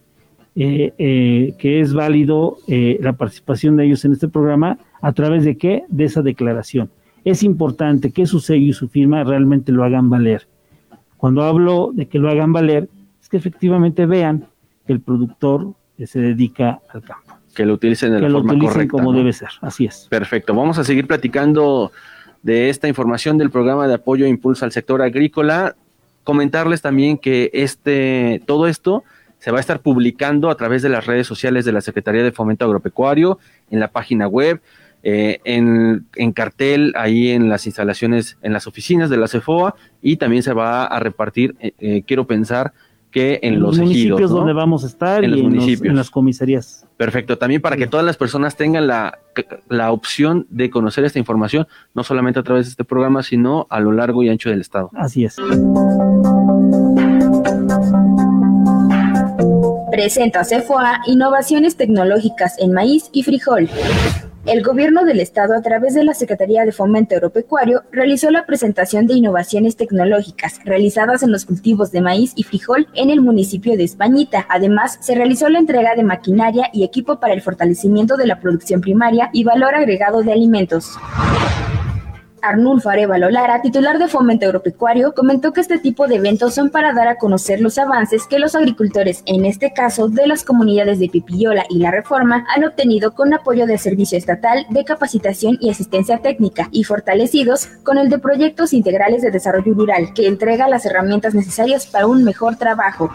eh, 0.57 0.93
eh, 0.99 1.55
que 1.59 1.81
es 1.81 1.95
válido 1.95 2.59
eh, 2.67 2.99
la 3.01 3.13
participación 3.13 3.77
de 3.77 3.87
ellos 3.87 4.05
en 4.05 4.13
este 4.13 4.29
programa 4.29 4.79
a 5.01 5.13
través 5.13 5.45
de 5.45 5.57
qué? 5.57 5.85
De 5.89 6.05
esa 6.05 6.23
declaración. 6.23 6.91
Es 7.25 7.43
importante 7.45 8.11
que 8.11 8.27
su 8.27 8.41
sello 8.41 8.67
y 8.67 8.73
su 8.73 8.89
firma 8.89 9.23
realmente 9.23 9.71
lo 9.71 9.85
hagan 9.85 10.11
valer. 10.11 10.49
Cuando 11.17 11.45
hablo 11.45 11.93
de 11.95 12.09
que 12.09 12.19
lo 12.19 12.29
hagan 12.29 12.53
valer, 12.53 12.89
es 13.23 13.29
que 13.29 13.37
efectivamente 13.37 14.07
vean 14.07 14.49
que 14.87 14.93
el 14.93 15.01
productor 15.01 15.73
se 16.05 16.19
dedica 16.19 16.81
al 16.93 17.03
campo, 17.03 17.30
Que 17.61 17.67
lo 17.67 17.75
utilicen 17.75 18.13
de 18.13 18.17
que 18.17 18.23
la 18.23 18.29
lo 18.31 18.39
forma 18.39 18.53
utilicen 18.55 18.73
correcta. 18.73 18.93
como 18.93 19.13
¿no? 19.13 19.19
debe 19.19 19.35
ser. 19.35 19.51
Así 19.61 19.85
es. 19.85 20.07
Perfecto. 20.09 20.55
Vamos 20.55 20.79
a 20.79 20.85
seguir 20.85 21.07
platicando 21.07 21.93
de 22.43 22.71
esta 22.71 22.89
información 22.89 23.37
del 23.37 23.51
programa 23.51 23.87
de 23.87 23.93
apoyo 23.93 24.25
e 24.25 24.31
impulso 24.31 24.65
al 24.65 24.73
sector 24.73 25.03
agrícola. 25.03 25.77
Comentarles 26.25 26.81
también 26.81 27.19
que 27.19 27.51
este, 27.53 28.41
todo 28.47 28.67
esto 28.67 29.05
se 29.41 29.51
va 29.51 29.59
a 29.59 29.61
estar 29.61 29.81
publicando 29.81 30.49
a 30.49 30.55
través 30.55 30.81
de 30.81 30.89
las 30.89 31.05
redes 31.05 31.27
sociales 31.27 31.67
de 31.67 31.73
la 31.73 31.83
Secretaría 31.83 32.23
de 32.23 32.33
Fomento 32.33 32.65
Agropecuario, 32.65 33.39
en 33.71 33.79
la 33.79 33.89
página 33.89 34.27
web, 34.27 34.63
eh, 35.03 35.41
en, 35.45 36.07
en 36.17 36.33
cartel, 36.33 36.95
ahí 36.97 37.29
en 37.29 37.51
las 37.51 37.67
instalaciones, 37.67 38.39
en 38.41 38.55
las 38.55 38.67
oficinas 38.67 39.11
de 39.11 39.19
la 39.19 39.29
CEFOA, 39.29 39.75
y 40.01 40.17
también 40.17 40.43
se 40.43 40.55
va 40.55 40.87
a 40.87 40.99
repartir, 40.99 41.57
eh, 41.61 41.73
eh, 41.79 42.03
quiero 42.07 42.27
pensar 42.27 42.73
que 43.11 43.41
en, 43.43 43.61
los, 43.61 43.79
municipios 43.79 44.19
ejidos, 44.21 44.31
¿no? 44.31 44.37
donde 44.39 44.53
vamos 44.53 44.85
a 44.85 44.87
estar 44.87 45.25
En 45.25 45.31
y 45.31 45.33
los 45.33 45.39
en, 45.41 45.45
los- 45.47 45.55
municipios. 45.55 45.91
en 45.91 45.97
las 45.97 46.11
comisarías. 46.11 46.87
Perfecto, 46.97 47.39
también 47.39 47.61
para 47.61 47.77
que 47.77 47.87
todas 47.87 48.05
las 48.07 48.17
personas 48.17 48.57
tengan 48.57 48.87
la, 48.87 49.19
la 49.69 49.91
opción 49.91 50.47
de 50.51 50.71
conocer 50.71 51.05
esta 51.05 51.19
información, 51.19 51.67
no 51.95 52.05
solamente 52.05 52.39
a 52.41 52.43
través 52.43 52.67
de 52.67 52.71
este 52.71 52.85
programa, 52.85 53.23
sino 53.23 53.67
a 53.71 53.81
lo 53.81 53.93
largo 53.93 54.23
y 54.23 54.29
ancho 54.29 54.51
del 54.51 54.61
estado. 54.61 54.91
Así 54.95 55.25
es. 55.25 55.37
Presenta 59.91 60.45
CEFOA 60.45 61.01
innovaciones 61.07 61.77
tecnológicas 61.77 62.59
en 62.59 62.73
maíz 62.73 63.11
y 63.13 63.23
frijol. 63.23 63.69
El 64.47 64.63
gobierno 64.63 65.05
del 65.05 65.21
estado, 65.21 65.55
a 65.55 65.61
través 65.61 65.93
de 65.93 66.03
la 66.03 66.15
Secretaría 66.15 66.65
de 66.65 66.73
Fomento 66.73 67.15
Agropecuario, 67.15 67.83
realizó 67.93 68.31
la 68.31 68.47
presentación 68.47 69.07
de 69.07 69.13
innovaciones 69.13 69.77
tecnológicas 69.77 70.61
realizadas 70.65 71.23
en 71.23 71.31
los 71.31 71.45
cultivos 71.45 71.93
de 71.93 72.01
maíz 72.01 72.33
y 72.37 72.45
frijol 72.45 72.89
en 72.95 73.11
el 73.11 73.21
municipio 73.21 73.77
de 73.77 73.85
Españita. 73.85 74.47
Además, 74.49 74.97
se 75.03 75.15
realizó 75.15 75.51
la 75.51 75.59
entrega 75.59 75.95
de 75.95 76.05
maquinaria 76.05 76.71
y 76.73 76.85
equipo 76.85 77.21
para 77.21 77.35
el 77.35 77.43
fortalecimiento 77.43 78.17
de 78.17 78.27
la 78.27 78.41
producción 78.41 78.81
primaria 78.81 79.29
y 79.35 79.45
valor 79.45 79.75
agregado 79.75 80.23
de 80.23 80.33
alimentos. 80.33 80.97
Arnulfo 82.43 82.91
Arevalo 82.91 83.31
Lara, 83.31 83.63
titular 83.63 83.99
de 83.99 84.09
Fomento 84.09 84.47
Agropecuario, 84.47 85.15
comentó 85.15 85.53
que 85.53 85.61
este 85.61 85.79
tipo 85.79 86.07
de 86.07 86.17
eventos 86.17 86.55
son 86.55 86.71
para 86.71 86.93
dar 86.93 87.09
a 87.09 87.17
conocer 87.17 87.61
los 87.61 87.79
avances 87.79 88.27
que 88.27 88.39
los 88.39 88.55
agricultores, 88.55 89.23
en 89.27 89.45
este 89.45 89.73
caso 89.73 90.09
de 90.09 90.27
las 90.27 90.45
comunidades 90.45 90.99
de 90.99 91.09
Pipillola 91.09 91.65
y 91.69 91.79
La 91.79 91.91
Reforma, 91.91 92.47
han 92.55 92.65
obtenido 92.65 93.15
con 93.15 93.35
apoyo 93.35 93.67
del 93.67 93.79
Servicio 93.79 94.19
Estatal 94.19 94.67
de 94.71 94.85
Capacitación 94.85 95.59
y 95.61 95.71
Asistencia 95.71 96.19
Técnica 96.19 96.69
y 96.73 96.85
fortalecidos 96.85 97.67
con 97.83 97.99
el 97.99 98.09
de 98.09 98.19
Proyectos 98.19 98.73
Integrales 98.73 99.23
de 99.23 99.31
Desarrollo 99.31 99.75
Rural, 99.75 100.13
que 100.15 100.27
entrega 100.27 100.69
las 100.69 100.87
herramientas 100.87 101.35
necesarias 101.35 101.87
para 101.87 102.07
un 102.07 102.25
mejor 102.25 102.57
trabajo. 102.57 103.11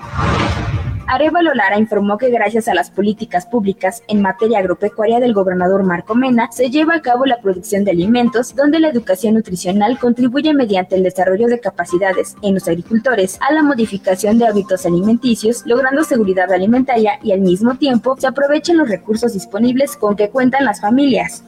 Arevalo 1.08 1.54
Lara 1.54 1.78
informó 1.78 2.18
que 2.18 2.32
gracias 2.32 2.68
a 2.68 2.74
las 2.74 2.90
políticas 2.90 3.46
públicas 3.46 4.02
en 4.08 4.22
materia 4.22 4.60
agropecuaria 4.60 5.20
del 5.20 5.34
gobernador 5.34 5.84
Marco 5.84 6.16
Mena, 6.16 6.52
se 6.52 6.72
lleva 6.72 6.96
a 6.96 7.02
cabo 7.02 7.26
la 7.26 7.42
producción 7.42 7.84
de 7.84 7.92
alimentos, 7.92 8.56
donde 8.56 8.80
la 8.80 8.90
educación 8.90 9.36
nutricional 9.36 10.00
contribuye 10.00 10.54
mediante 10.54 10.96
el 10.96 11.04
desarrollo 11.04 11.48
de 11.48 11.60
capacidades 11.60 12.36
en 12.42 12.56
los 12.56 12.68
agricultores 12.68 13.38
a 13.48 13.54
la 13.54 13.62
modificación 13.62 14.40
de 14.40 14.48
hábitos 14.48 14.86
alimenticios, 14.86 15.64
logrando 15.66 16.04
seguridad 16.04 16.52
alimentaria 16.52 17.20
y 17.22 17.34
al 17.34 17.42
mismo 17.42 17.76
tiempo 17.76 18.16
se 18.18 18.28
aprovechen 18.28 18.78
los 18.78 18.90
recursos 18.90 19.34
disponibles 19.34 19.96
con 19.98 20.16
que 20.16 20.30
cuentan 20.30 20.66
las 20.66 20.82
familias. 20.82 21.44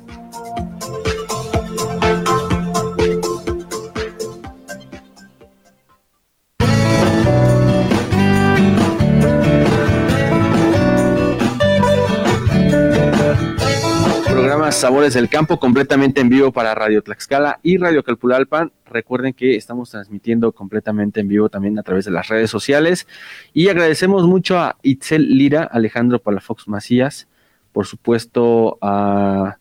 Sabores 14.78 15.16
del 15.16 15.28
Campo 15.28 15.60
completamente 15.60 16.22
en 16.22 16.30
vivo 16.30 16.52
para 16.52 16.76
Radio 16.76 17.02
Tlaxcala 17.02 17.60
y 17.64 17.78
Radio 17.78 18.04
Calpulalpan. 18.04 18.72
Recuerden 18.86 19.34
que 19.34 19.56
estamos 19.56 19.90
transmitiendo 19.90 20.52
completamente 20.52 21.20
en 21.20 21.28
vivo 21.28 21.50
también 21.50 21.80
a 21.80 21.84
través 21.84 22.06
de 22.06 22.12
las 22.12 22.28
redes 22.28 22.52
sociales. 22.52 23.08
Y 23.54 23.70
agradecemos 23.70 24.28
mucho 24.28 24.60
a 24.60 24.78
Itzel 24.84 25.36
Lira, 25.36 25.64
Alejandro 25.64 26.20
Palafox 26.20 26.68
Macías, 26.68 27.28
por 27.72 27.88
supuesto 27.88 28.78
a 28.80 29.58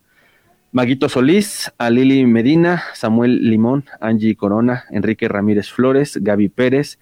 Maguito 0.72 1.08
Solís, 1.08 1.72
a 1.78 1.88
Lili 1.88 2.26
Medina, 2.26 2.82
Samuel 2.92 3.48
Limón, 3.48 3.86
Angie 4.02 4.36
Corona, 4.36 4.84
Enrique 4.90 5.28
Ramírez 5.28 5.70
Flores, 5.70 6.18
Gaby 6.20 6.50
Pérez, 6.50 6.98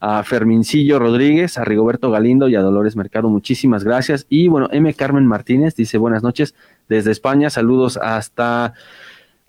a 0.00 0.24
Fermincillo 0.24 0.98
Rodríguez, 0.98 1.58
a 1.58 1.64
Rigoberto 1.64 2.10
Galindo 2.10 2.48
y 2.48 2.56
a 2.56 2.60
Dolores 2.60 2.96
Mercado. 2.96 3.28
Muchísimas 3.28 3.84
gracias. 3.84 4.26
Y 4.28 4.48
bueno, 4.48 4.68
M. 4.72 4.92
Carmen 4.94 5.28
Martínez 5.28 5.76
dice 5.76 5.96
buenas 5.96 6.24
noches 6.24 6.56
desde 6.92 7.10
España. 7.10 7.50
Saludos 7.50 7.96
hasta, 7.96 8.74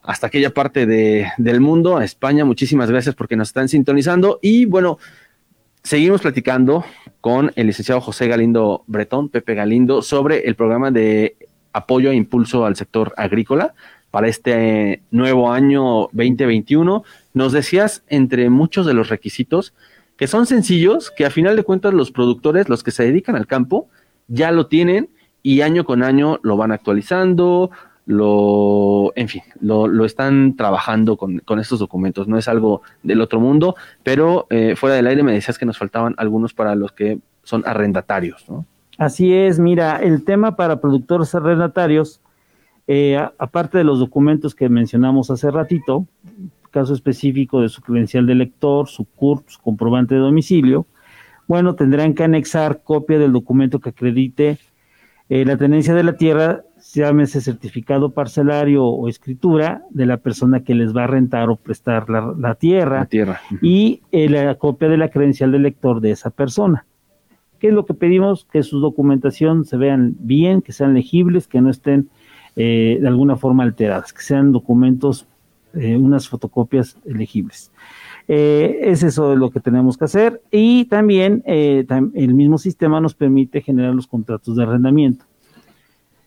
hasta 0.02 0.28
aquella 0.28 0.54
parte 0.54 0.86
de, 0.86 1.28
del 1.38 1.60
mundo, 1.60 2.02
España. 2.02 2.46
Muchísimas 2.46 2.90
gracias 2.90 3.16
porque 3.16 3.36
nos 3.36 3.50
están 3.50 3.68
sintonizando. 3.68 4.40
Y 4.42 4.66
bueno, 4.66 4.98
seguimos 5.84 6.22
platicando 6.22 6.86
con 7.22 7.52
el 7.56 7.68
licenciado 7.68 8.02
José 8.02 8.28
Galindo 8.28 8.84
Bretón, 8.88 9.30
Pepe 9.30 9.54
Galindo, 9.54 10.02
sobre 10.02 10.48
el 10.48 10.56
programa 10.56 10.90
de 10.90 11.36
apoyo 11.74 12.12
e 12.12 12.16
impulso 12.16 12.66
al 12.66 12.76
sector 12.76 13.14
agrícola 13.18 13.74
para 14.10 14.28
este 14.28 15.02
nuevo 15.12 15.52
año 15.52 16.08
2021. 16.14 17.04
Nos 17.34 17.52
decías, 17.52 18.04
entre 18.08 18.50
muchos 18.50 18.86
de 18.86 18.94
los 18.94 19.10
requisitos, 19.10 19.74
que 20.18 20.28
son 20.28 20.46
sencillos, 20.46 21.12
que 21.12 21.26
a 21.26 21.32
final 21.32 21.56
de 21.56 21.64
cuentas 21.64 21.94
los 21.94 22.12
productores, 22.12 22.70
los 22.70 22.84
que 22.84 22.92
se 22.92 23.04
dedican 23.04 23.36
al 23.36 23.48
campo, 23.48 23.90
ya 24.28 24.52
lo 24.52 24.68
tienen 24.68 25.10
y 25.44 25.62
año 25.62 25.84
con 25.84 26.02
año 26.02 26.40
lo 26.42 26.58
van 26.58 26.72
actualizando, 26.72 27.70
lo, 28.06 29.14
en 29.16 29.28
fin, 29.28 29.44
lo, 29.60 29.88
lo 29.88 30.06
están 30.06 30.56
trabajando 30.56 31.18
con, 31.18 31.40
con, 31.40 31.60
estos 31.60 31.80
documentos. 31.80 32.28
No 32.28 32.38
es 32.38 32.48
algo 32.48 32.82
del 33.04 33.22
otro 33.22 33.40
mundo, 33.40 33.76
pero 34.04 34.48
eh, 34.50 34.76
fuera 34.76 34.96
del 34.96 35.08
aire 35.08 35.24
me 35.24 35.34
decías 35.34 35.58
que 35.58 35.66
nos 35.66 35.78
faltaban 35.78 36.16
algunos 36.18 36.54
para 36.54 36.76
los 36.76 36.92
que 36.94 37.20
son 37.44 37.64
arrendatarios, 37.66 38.50
¿no? 38.50 38.66
Así 38.98 39.34
es, 39.34 39.60
mira, 39.60 39.98
el 39.98 40.24
tema 40.24 40.56
para 40.56 40.80
productores 40.80 41.34
arrendatarios, 41.34 42.22
eh, 42.88 43.18
aparte 43.38 43.80
de 43.80 43.84
los 43.84 44.00
documentos 44.00 44.54
que 44.54 44.70
mencionamos 44.70 45.32
hace 45.32 45.50
ratito, 45.50 46.06
caso 46.70 46.94
específico 46.94 47.62
de 47.62 47.70
su 47.70 47.82
credencial 47.82 48.28
de 48.28 48.36
lector, 48.36 48.88
su 48.88 49.06
CURP, 49.06 49.48
su 49.50 49.60
comprobante 49.62 50.16
de 50.16 50.22
domicilio, 50.22 50.86
bueno, 51.48 51.76
tendrán 51.76 52.14
que 52.14 52.24
anexar 52.24 52.84
copia 52.84 53.18
del 53.18 53.34
documento 53.34 53.80
que 53.80 53.90
acredite 53.90 54.60
eh, 55.30 55.46
la 55.46 55.58
tenencia 55.58 55.94
de 55.94 56.04
la 56.04 56.18
tierra, 56.18 56.64
llámese 56.94 57.40
certificado 57.40 58.12
parcelario 58.12 58.86
o 58.86 59.08
escritura 59.08 59.84
de 59.90 60.06
la 60.06 60.18
persona 60.18 60.64
que 60.64 60.76
les 60.76 60.96
va 60.96 61.06
a 61.06 61.08
rentar 61.08 61.50
o 61.50 61.56
prestar 61.56 62.10
la, 62.10 62.56
tierra, 62.56 63.00
la 63.00 63.06
tierra. 63.06 63.42
y 63.62 64.02
eh, 64.12 64.30
la 64.30 64.56
copia 64.56 64.90
de 64.90 64.98
la 64.98 65.10
credencial 65.10 65.52
del 65.52 65.64
lector 65.64 66.02
de 66.02 66.12
esa 66.12 66.30
persona. 66.30 66.86
¿Qué 67.60 67.70
es 67.70 67.74
lo 67.74 67.86
que 67.86 67.94
pedimos? 67.94 68.46
Que 68.52 68.64
su 68.64 68.82
documentación 68.82 69.64
se 69.64 69.78
vean 69.78 70.16
bien, 70.20 70.62
que 70.62 70.74
sean 70.74 70.94
legibles, 70.94 71.48
que 71.48 71.62
no 71.62 71.70
estén 71.70 72.10
eh, 72.58 72.98
de 73.00 73.08
alguna 73.08 73.38
forma 73.38 73.64
alteradas, 73.64 74.12
que 74.12 74.22
sean 74.22 74.52
documentos, 74.52 75.26
unas 75.74 76.30
fotocopias 76.30 76.98
legibles. 77.04 77.72
Es 78.28 79.04
eso 79.04 79.36
lo 79.36 79.50
que 79.52 79.60
tenemos 79.60 79.98
que 79.98 80.06
hacer 80.06 80.42
y 80.52 80.86
también 80.86 81.44
el 81.46 82.34
mismo 82.34 82.58
sistema 82.58 83.02
nos 83.02 83.14
permite 83.14 83.62
generar 83.62 83.94
los 83.94 84.08
contratos 84.08 84.56
de 84.56 84.64
arrendamiento. 84.64 85.26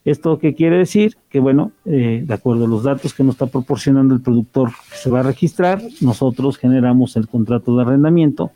¿Esto 0.06 0.38
qué 0.38 0.54
quiere 0.54 0.78
decir? 0.78 1.16
Que 1.28 1.40
bueno, 1.40 1.72
eh, 1.84 2.22
de 2.24 2.32
acuerdo 2.32 2.66
a 2.66 2.68
los 2.68 2.84
datos 2.84 3.12
que 3.12 3.24
nos 3.24 3.34
está 3.34 3.46
proporcionando 3.46 4.14
el 4.14 4.20
productor 4.20 4.70
que 4.70 4.96
se 4.96 5.10
va 5.10 5.18
a 5.18 5.22
registrar, 5.24 5.82
nosotros 6.00 6.58
generamos 6.58 7.16
el 7.16 7.26
contrato 7.26 7.76
de 7.76 7.82
arrendamiento 7.82 8.52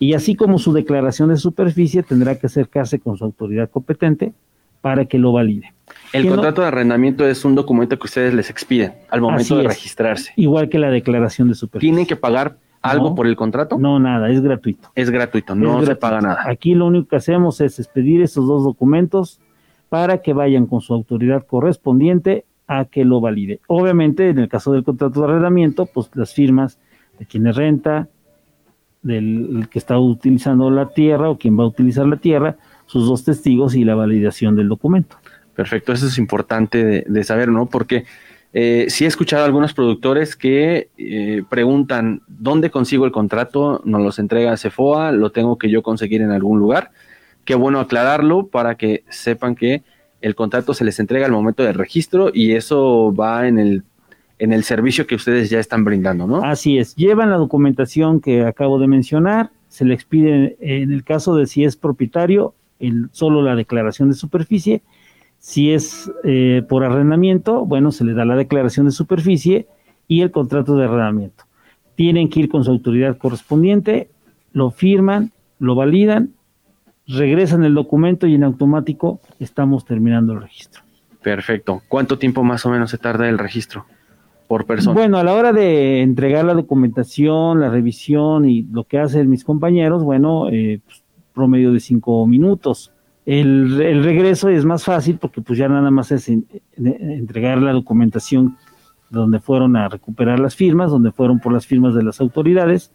y 0.00 0.14
así 0.14 0.34
como 0.34 0.58
su 0.58 0.72
declaración 0.72 1.28
de 1.28 1.36
superficie 1.36 2.02
tendrá 2.02 2.36
que 2.40 2.48
acercarse 2.48 2.98
con 2.98 3.16
su 3.16 3.24
autoridad 3.24 3.70
competente 3.70 4.32
para 4.80 5.04
que 5.04 5.18
lo 5.18 5.30
valide. 5.30 5.72
El 6.12 6.26
contrato 6.26 6.62
de 6.62 6.66
arrendamiento 6.66 7.24
es 7.24 7.44
un 7.44 7.54
documento 7.54 7.96
que 7.96 8.06
ustedes 8.06 8.34
les 8.34 8.50
expiden 8.50 8.94
al 9.10 9.20
momento 9.20 9.58
de 9.58 9.68
registrarse. 9.68 10.32
Igual 10.34 10.68
que 10.68 10.80
la 10.80 10.90
declaración 10.90 11.46
de 11.46 11.54
superficie. 11.54 11.88
¿Tienen 11.88 12.06
que 12.06 12.16
pagar 12.16 12.56
algo 12.82 13.14
por 13.14 13.26
el 13.26 13.36
contrato? 13.36 13.78
No, 13.78 13.98
nada, 13.98 14.30
es 14.30 14.40
gratuito. 14.40 14.90
Es 14.94 15.10
gratuito, 15.10 15.54
no 15.54 15.84
se 15.84 15.96
paga 15.96 16.20
nada. 16.20 16.44
Aquí 16.46 16.74
lo 16.74 16.86
único 16.86 17.08
que 17.08 17.16
hacemos 17.16 17.60
es 17.60 17.78
expedir 17.78 18.22
esos 18.22 18.46
dos 18.46 18.64
documentos 18.64 19.40
para 19.88 20.18
que 20.18 20.32
vayan 20.32 20.66
con 20.66 20.80
su 20.80 20.94
autoridad 20.94 21.44
correspondiente 21.46 22.44
a 22.66 22.84
que 22.84 23.04
lo 23.04 23.20
valide. 23.20 23.60
Obviamente, 23.66 24.28
en 24.28 24.38
el 24.38 24.48
caso 24.48 24.72
del 24.72 24.84
contrato 24.84 25.20
de 25.20 25.26
arrendamiento, 25.26 25.86
pues 25.86 26.10
las 26.14 26.32
firmas 26.32 26.78
de 27.18 27.26
quien 27.26 27.46
es 27.46 27.56
renta, 27.56 28.08
del 29.02 29.68
que 29.70 29.78
está 29.78 29.98
utilizando 29.98 30.70
la 30.70 30.90
tierra 30.90 31.30
o 31.30 31.38
quien 31.38 31.58
va 31.58 31.64
a 31.64 31.68
utilizar 31.68 32.06
la 32.06 32.16
tierra, 32.16 32.56
sus 32.86 33.06
dos 33.06 33.24
testigos 33.24 33.74
y 33.74 33.84
la 33.84 33.94
validación 33.94 34.56
del 34.56 34.68
documento. 34.68 35.16
Perfecto, 35.54 35.92
eso 35.92 36.06
es 36.06 36.18
importante 36.18 37.04
de, 37.06 37.24
saber, 37.24 37.48
¿no? 37.48 37.66
Porque 37.66 38.04
eh, 38.52 38.86
sí 38.88 39.04
he 39.04 39.08
escuchado 39.08 39.42
a 39.42 39.46
algunos 39.46 39.74
productores 39.74 40.36
que 40.36 40.88
eh, 40.98 41.42
preguntan, 41.48 42.22
¿dónde 42.26 42.70
consigo 42.70 43.04
el 43.04 43.12
contrato? 43.12 43.80
¿Nos 43.84 44.02
los 44.02 44.18
entrega 44.18 44.56
CEFOA? 44.56 45.12
¿Lo 45.12 45.30
tengo 45.30 45.58
que 45.58 45.70
yo 45.70 45.82
conseguir 45.82 46.22
en 46.22 46.30
algún 46.30 46.58
lugar? 46.58 46.90
qué 47.44 47.54
bueno 47.54 47.80
aclararlo 47.80 48.46
para 48.46 48.76
que 48.76 49.04
sepan 49.08 49.54
que 49.54 49.82
el 50.20 50.34
contrato 50.34 50.74
se 50.74 50.84
les 50.84 51.00
entrega 51.00 51.26
al 51.26 51.32
momento 51.32 51.62
del 51.62 51.74
registro 51.74 52.30
y 52.32 52.52
eso 52.52 53.14
va 53.14 53.48
en 53.48 53.58
el 53.58 53.82
en 54.38 54.54
el 54.54 54.64
servicio 54.64 55.06
que 55.06 55.16
ustedes 55.16 55.50
ya 55.50 55.58
están 55.58 55.84
brindando, 55.84 56.26
¿no? 56.26 56.42
Así 56.42 56.78
es, 56.78 56.94
llevan 56.96 57.28
la 57.28 57.36
documentación 57.36 58.20
que 58.20 58.44
acabo 58.46 58.78
de 58.78 58.86
mencionar, 58.86 59.50
se 59.68 59.84
le 59.84 59.92
expide 59.92 60.56
en 60.60 60.92
el 60.92 61.04
caso 61.04 61.34
de 61.34 61.46
si 61.46 61.64
es 61.64 61.76
propietario, 61.76 62.54
solo 63.10 63.42
la 63.42 63.54
declaración 63.54 64.08
de 64.08 64.14
superficie, 64.14 64.80
si 65.40 65.72
es 65.72 66.08
eh, 66.22 66.62
por 66.68 66.84
arrendamiento, 66.84 67.66
bueno, 67.66 67.90
se 67.90 68.04
le 68.04 68.14
da 68.14 68.24
la 68.24 68.36
declaración 68.36 68.86
de 68.86 68.92
superficie 68.92 69.66
y 70.06 70.20
el 70.20 70.30
contrato 70.30 70.76
de 70.76 70.84
arrendamiento. 70.84 71.44
Tienen 71.96 72.28
que 72.28 72.40
ir 72.40 72.48
con 72.48 72.62
su 72.62 72.70
autoridad 72.70 73.18
correspondiente, 73.18 74.08
lo 74.52 74.70
firman, 74.70 75.32
lo 75.58 75.74
validan 75.74 76.34
regresan 77.10 77.64
el 77.64 77.74
documento 77.74 78.26
y 78.26 78.34
en 78.34 78.44
automático 78.44 79.20
estamos 79.38 79.84
terminando 79.84 80.32
el 80.32 80.42
registro. 80.42 80.82
Perfecto. 81.22 81.82
¿Cuánto 81.88 82.18
tiempo 82.18 82.42
más 82.44 82.64
o 82.66 82.70
menos 82.70 82.90
se 82.90 82.98
tarda 82.98 83.28
el 83.28 83.38
registro 83.38 83.84
por 84.48 84.64
persona? 84.64 84.94
Bueno, 84.94 85.18
a 85.18 85.24
la 85.24 85.34
hora 85.34 85.52
de 85.52 86.02
entregar 86.02 86.44
la 86.44 86.54
documentación, 86.54 87.60
la 87.60 87.68
revisión 87.68 88.48
y 88.48 88.62
lo 88.62 88.84
que 88.84 88.98
hacen 88.98 89.28
mis 89.28 89.44
compañeros, 89.44 90.02
bueno, 90.02 90.48
eh, 90.50 90.80
pues, 90.84 91.02
promedio 91.34 91.72
de 91.72 91.80
cinco 91.80 92.26
minutos. 92.26 92.92
El, 93.26 94.02
regreso 94.02 94.48
es 94.48 94.64
más 94.64 94.84
fácil 94.84 95.18
porque 95.18 95.40
pues 95.40 95.58
ya 95.58 95.68
nada 95.68 95.90
más 95.90 96.10
es 96.10 96.30
entregar 96.76 97.58
la 97.58 97.72
documentación 97.72 98.56
donde 99.10 99.40
fueron 99.40 99.76
a 99.76 99.88
recuperar 99.88 100.38
las 100.40 100.54
firmas, 100.54 100.90
donde 100.90 101.12
fueron 101.12 101.40
por 101.40 101.52
las 101.52 101.66
firmas 101.66 101.94
de 101.94 102.02
las 102.02 102.20
autoridades 102.20 102.92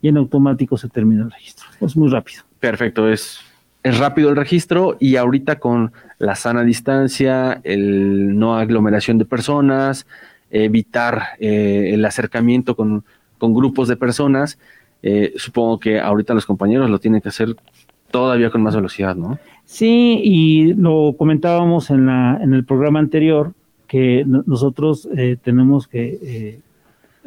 y 0.00 0.08
en 0.08 0.16
automático 0.16 0.76
se 0.76 0.88
termina 0.88 1.24
el 1.24 1.30
registro. 1.30 1.66
Es 1.80 1.96
muy 1.96 2.08
rápido. 2.08 2.42
Perfecto, 2.60 3.08
es 3.08 3.40
es 3.84 3.98
rápido 3.98 4.30
el 4.30 4.36
registro 4.36 4.96
y 4.98 5.16
ahorita 5.16 5.60
con 5.60 5.92
la 6.18 6.34
sana 6.34 6.64
distancia, 6.64 7.60
el 7.64 8.36
no 8.36 8.56
aglomeración 8.56 9.18
de 9.18 9.26
personas, 9.26 10.06
evitar 10.50 11.22
eh, 11.38 11.90
el 11.92 12.04
acercamiento 12.04 12.74
con, 12.74 13.04
grupos 13.38 13.88
de 13.88 13.96
personas, 13.96 14.58
eh, 15.02 15.34
supongo 15.36 15.78
que 15.78 16.00
ahorita 16.00 16.32
los 16.32 16.46
compañeros 16.46 16.88
lo 16.88 16.98
tienen 16.98 17.20
que 17.20 17.28
hacer 17.28 17.54
todavía 18.10 18.48
con 18.48 18.62
más 18.62 18.74
velocidad, 18.74 19.14
¿no? 19.14 19.38
Sí, 19.64 20.20
y 20.22 20.74
lo 20.74 21.14
comentábamos 21.18 21.90
en, 21.90 22.06
la, 22.06 22.38
en 22.40 22.54
el 22.54 22.64
programa 22.64 22.98
anterior, 22.98 23.52
que 23.88 24.24
nosotros 24.26 25.08
eh, 25.16 25.36
tenemos 25.42 25.88
que, 25.88 26.60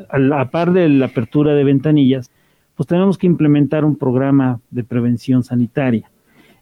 a 0.09 0.17
la 0.17 0.49
par 0.49 0.71
de 0.71 0.89
la 0.89 1.07
apertura 1.07 1.53
de 1.53 1.63
ventanillas, 1.63 2.31
pues 2.75 2.87
tenemos 2.87 3.17
que 3.17 3.27
implementar 3.27 3.85
un 3.85 3.95
programa 3.95 4.59
de 4.69 4.83
prevención 4.83 5.43
sanitaria 5.43 6.09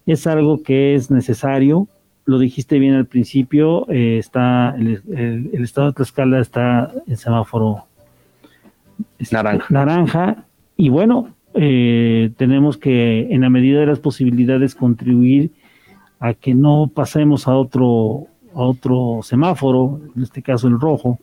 es 0.05 0.27
algo 0.27 0.61
que 0.63 0.95
es 0.95 1.11
necesario. 1.11 1.88
Lo 2.25 2.39
dijiste 2.39 2.79
bien 2.79 2.93
al 2.93 3.05
principio, 3.05 3.89
eh, 3.89 4.17
está 4.17 4.75
el, 4.77 5.49
estado 5.53 5.88
de 5.88 5.93
Tlaxcala 5.93 6.39
está 6.39 6.91
en 7.07 7.17
semáforo 7.17 7.85
naranja. 9.31 9.67
naranja 9.69 10.45
y 10.75 10.89
bueno, 10.89 11.29
eh, 11.53 12.31
tenemos 12.38 12.77
que 12.77 13.27
en 13.31 13.41
la 13.41 13.49
medida 13.49 13.79
de 13.79 13.85
las 13.85 13.99
posibilidades 13.99 14.75
contribuir 14.75 15.51
a 16.19 16.34
que 16.34 16.54
no 16.54 16.91
pasemos 16.93 17.47
a 17.47 17.56
otro 17.56 18.28
a 18.54 18.62
otro 18.62 19.19
semáforo, 19.21 19.99
en 20.15 20.23
este 20.23 20.41
caso 20.41 20.67
el 20.67 20.80
rojo. 20.80 21.19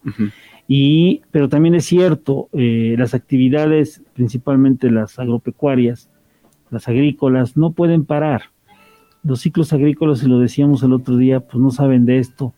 Y 0.68 1.22
pero 1.30 1.48
también 1.48 1.74
es 1.74 1.86
cierto, 1.86 2.48
eh, 2.52 2.94
las 2.98 3.14
actividades, 3.14 4.02
principalmente 4.12 4.90
las 4.90 5.18
agropecuarias, 5.18 6.10
las 6.70 6.88
agrícolas, 6.88 7.56
no 7.56 7.72
pueden 7.72 8.04
parar 8.04 8.52
los 9.24 9.40
ciclos 9.40 9.72
agrícolas, 9.72 10.22
y 10.22 10.26
lo 10.26 10.38
decíamos 10.38 10.82
el 10.82 10.92
otro 10.92 11.16
día, 11.16 11.40
pues 11.40 11.62
no 11.62 11.70
saben 11.70 12.06
de 12.06 12.18
esto. 12.18 12.54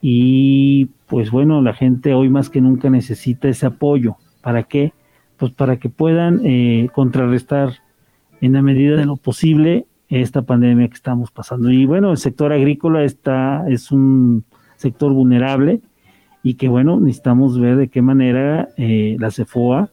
Y 0.00 0.86
pues 1.06 1.30
bueno, 1.30 1.60
la 1.62 1.74
gente 1.74 2.14
hoy 2.14 2.28
más 2.28 2.48
que 2.48 2.60
nunca 2.60 2.90
necesita 2.90 3.48
ese 3.48 3.66
apoyo. 3.66 4.16
¿Para 4.40 4.64
qué? 4.64 4.92
Pues 5.36 5.52
para 5.52 5.78
que 5.78 5.88
puedan 5.88 6.40
eh, 6.44 6.88
contrarrestar 6.94 7.74
en 8.40 8.52
la 8.52 8.62
medida 8.62 8.96
de 8.96 9.06
lo 9.06 9.16
posible 9.16 9.86
esta 10.08 10.42
pandemia 10.42 10.88
que 10.88 10.94
estamos 10.94 11.30
pasando. 11.30 11.70
Y 11.70 11.86
bueno, 11.86 12.10
el 12.10 12.18
sector 12.18 12.52
agrícola 12.52 13.04
está, 13.04 13.64
es 13.68 13.90
un 13.90 14.44
sector 14.76 15.12
vulnerable 15.12 15.80
y 16.42 16.54
que 16.54 16.68
bueno, 16.68 17.00
necesitamos 17.00 17.58
ver 17.58 17.76
de 17.76 17.88
qué 17.88 18.02
manera 18.02 18.68
eh, 18.76 19.16
la 19.18 19.30
CEFOA, 19.30 19.90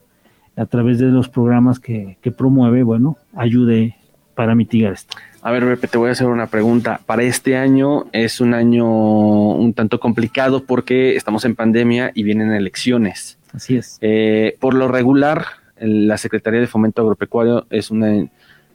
a 0.54 0.66
través 0.66 0.98
de 0.98 1.06
los 1.06 1.30
programas 1.30 1.80
que, 1.80 2.18
que 2.20 2.30
promueve, 2.30 2.82
bueno, 2.82 3.16
ayude 3.34 3.96
para 4.34 4.54
mitigar 4.54 4.92
esto. 4.92 5.16
A 5.40 5.50
ver, 5.50 5.64
Pepe, 5.64 5.88
te 5.88 5.98
voy 5.98 6.10
a 6.10 6.12
hacer 6.12 6.28
una 6.28 6.46
pregunta. 6.46 7.00
Para 7.04 7.22
este 7.22 7.56
año 7.56 8.04
es 8.12 8.40
un 8.40 8.54
año 8.54 8.86
un 8.86 9.72
tanto 9.74 9.98
complicado 9.98 10.64
porque 10.64 11.16
estamos 11.16 11.44
en 11.44 11.56
pandemia 11.56 12.12
y 12.14 12.22
vienen 12.22 12.52
elecciones. 12.52 13.38
Así 13.52 13.76
es. 13.76 13.98
Eh, 14.02 14.56
por 14.60 14.74
lo 14.74 14.88
regular, 14.88 15.46
la 15.78 16.16
Secretaría 16.16 16.60
de 16.60 16.66
Fomento 16.66 17.02
Agropecuario 17.02 17.66
es 17.70 17.90
una, 17.90 18.28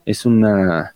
es 0.06 0.26
una 0.26 0.94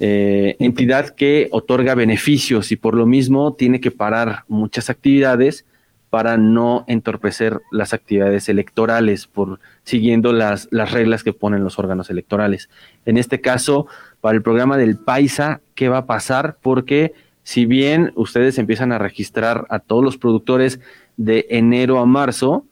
eh, 0.00 0.56
entidad 0.60 1.10
que 1.10 1.48
otorga 1.50 1.94
beneficios 1.94 2.70
y 2.72 2.76
por 2.76 2.94
lo 2.94 3.06
mismo 3.06 3.54
tiene 3.54 3.80
que 3.80 3.90
parar 3.90 4.44
muchas 4.48 4.90
actividades 4.90 5.64
para 6.10 6.38
no 6.38 6.84
entorpecer 6.86 7.60
las 7.70 7.92
actividades 7.92 8.48
electorales, 8.48 9.26
por 9.26 9.60
siguiendo 9.82 10.32
las, 10.32 10.68
las 10.70 10.92
reglas 10.92 11.22
que 11.22 11.32
ponen 11.32 11.64
los 11.64 11.78
órganos 11.78 12.08
electorales. 12.10 12.70
En 13.04 13.18
este 13.18 13.40
caso, 13.40 13.86
para 14.20 14.36
el 14.36 14.42
programa 14.42 14.76
del 14.76 14.96
Paisa, 14.96 15.60
¿qué 15.74 15.88
va 15.88 15.98
a 15.98 16.06
pasar? 16.06 16.56
Porque 16.62 17.12
si 17.42 17.66
bien 17.66 18.12
ustedes 18.14 18.58
empiezan 18.58 18.92
a 18.92 18.98
registrar 18.98 19.66
a 19.68 19.80
todos 19.80 20.02
los 20.02 20.16
productores 20.16 20.80
de 21.16 21.46
enero 21.50 21.98
a 21.98 22.06
marzo, 22.06 22.64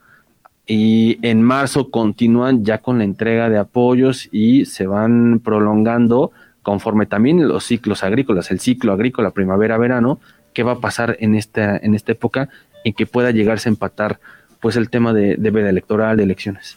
y 0.67 1.19
en 1.23 1.43
marzo 1.43 1.91
continúan 1.91 2.65
ya 2.65 2.79
con 2.79 2.99
la 2.99 3.05
entrega 3.05 3.49
de 3.49 3.59
apoyos 3.59 4.29
y 4.33 4.65
se 4.65 4.87
van 4.87 5.39
prolongando 5.39 6.33
conforme 6.67 7.07
también 7.07 7.47
los 7.47 7.63
ciclos 7.63 8.03
agrícolas, 8.03 8.51
el 8.51 8.59
ciclo 8.59 8.93
agrícola 8.93 9.31
primavera-verano, 9.31 10.19
¿qué 10.53 10.65
va 10.65 10.73
a 10.73 10.81
pasar 10.81 11.17
en 11.21 11.37
esta, 11.37 11.77
en 11.77 11.95
esta 11.95 12.11
época 12.11 12.49
en 12.83 12.93
que 12.93 13.07
pueda 13.07 13.31
llegarse 13.31 13.69
a 13.69 13.71
empatar 13.71 14.19
pues 14.61 14.75
el 14.75 14.91
tema 14.91 15.13
de, 15.13 15.37
de 15.37 15.51
veda 15.53 15.71
electoral, 15.71 16.17
de 16.17 16.25
elecciones? 16.25 16.77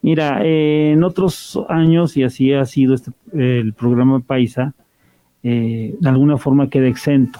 Mira, 0.00 0.40
eh, 0.46 0.92
en 0.92 1.04
otros 1.04 1.60
años, 1.68 2.16
y 2.16 2.22
así 2.22 2.54
ha 2.54 2.64
sido 2.64 2.94
este, 2.94 3.10
el 3.34 3.74
programa 3.74 4.20
Paisa, 4.20 4.72
eh, 5.42 5.94
de 6.00 6.08
alguna 6.08 6.38
forma 6.38 6.70
quede 6.70 6.88
exento, 6.88 7.38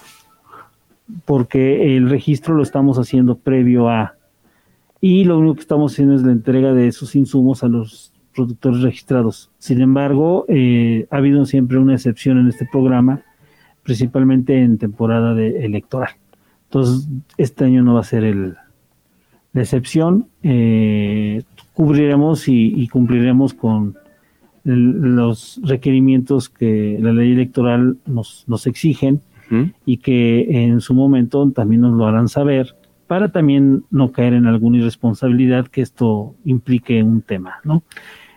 porque 1.24 1.96
el 1.96 2.10
registro 2.10 2.54
lo 2.54 2.62
estamos 2.62 2.98
haciendo 2.98 3.38
previo 3.38 3.88
a, 3.88 4.14
y 5.00 5.24
lo 5.24 5.38
único 5.38 5.54
que 5.54 5.62
estamos 5.62 5.94
haciendo 5.94 6.16
es 6.16 6.22
la 6.22 6.32
entrega 6.32 6.74
de 6.74 6.86
esos 6.86 7.16
insumos 7.16 7.64
a 7.64 7.68
los 7.68 8.12
productores 8.38 8.82
registrados. 8.82 9.50
Sin 9.58 9.80
embargo, 9.80 10.44
eh, 10.46 11.08
ha 11.10 11.16
habido 11.16 11.44
siempre 11.44 11.76
una 11.76 11.94
excepción 11.94 12.38
en 12.38 12.46
este 12.46 12.68
programa, 12.70 13.22
principalmente 13.82 14.62
en 14.62 14.78
temporada 14.78 15.34
de 15.34 15.64
electoral. 15.64 16.10
Entonces, 16.66 17.08
este 17.36 17.64
año 17.64 17.82
no 17.82 17.94
va 17.94 18.00
a 18.00 18.04
ser 18.04 18.22
el, 18.22 18.54
la 19.52 19.60
excepción. 19.60 20.28
Eh, 20.44 21.42
cubriremos 21.74 22.46
y, 22.46 22.86
cumpliremos 22.86 23.54
con 23.54 23.96
los 24.62 25.60
requerimientos 25.64 26.48
que 26.48 26.96
la 27.00 27.12
ley 27.12 27.32
electoral 27.32 27.96
nos, 28.06 28.44
nos 28.46 28.68
exigen 28.68 29.20
y 29.84 29.96
que 29.96 30.62
en 30.62 30.80
su 30.80 30.94
momento 30.94 31.50
también 31.50 31.80
nos 31.80 31.94
lo 31.94 32.06
harán 32.06 32.28
saber 32.28 32.76
para 33.08 33.32
también 33.32 33.84
no 33.90 34.12
caer 34.12 34.34
en 34.34 34.46
alguna 34.46 34.78
irresponsabilidad 34.78 35.66
que 35.66 35.80
esto 35.80 36.36
implique 36.44 37.02
un 37.02 37.22
tema, 37.22 37.56
¿no? 37.64 37.82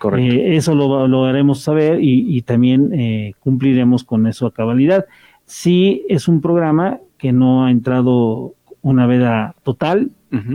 Correcto. 0.02 0.34
Eh, 0.36 0.56
eso 0.56 0.74
lo, 0.74 1.08
lo, 1.08 1.26
haremos 1.26 1.60
saber 1.62 2.00
y, 2.02 2.42
también 2.42 2.92
eh, 2.92 3.34
cumpliremos 3.40 4.04
con 4.04 4.26
eso 4.26 4.48
a 4.48 4.54
cabalidad. 4.54 5.06
Sí 5.46 6.04
es 6.10 6.28
un 6.28 6.42
programa 6.42 7.00
que 7.20 7.32
no 7.32 7.66
ha 7.66 7.72
entrado 7.72 8.56
una 8.82 9.06
veda 9.06 9.54
total, 9.62 10.10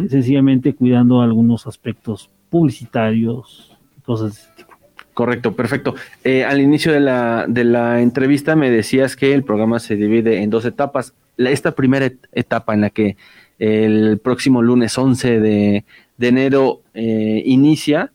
sencillamente 0.09 0.75
cuidando 0.75 1.21
algunos 1.21 1.69
aspectos 1.69 2.29
publicitarios, 2.51 3.79
cosas 4.05 4.35
de 4.35 4.41
ese 4.41 4.51
tipo. 4.57 4.71
Correcto, 5.15 5.53
perfecto. 5.55 5.95
Eh, 6.25 6.43
al 6.43 6.61
inicio 6.61 6.91
de 6.91 6.99
la, 6.99 7.45
de 7.47 7.63
la 7.63 8.01
entrevista 8.01 8.57
me 8.57 8.69
decías 8.69 9.15
que 9.15 9.33
el 9.33 9.45
programa 9.45 9.79
se 9.79 9.95
divide 9.95 10.43
en 10.43 10.51
dos 10.51 10.65
etapas. 10.65 11.15
esta 11.37 11.71
primera 11.71 12.11
etapa 12.33 12.75
en 12.75 12.81
la 12.81 12.91
que 12.91 13.17
el 13.61 14.19
próximo 14.19 14.61
lunes 14.61 14.99
11 14.99 15.39
de, 15.39 15.85
enero 16.19 16.81
eh, 16.95 17.43
inicia, 17.47 18.11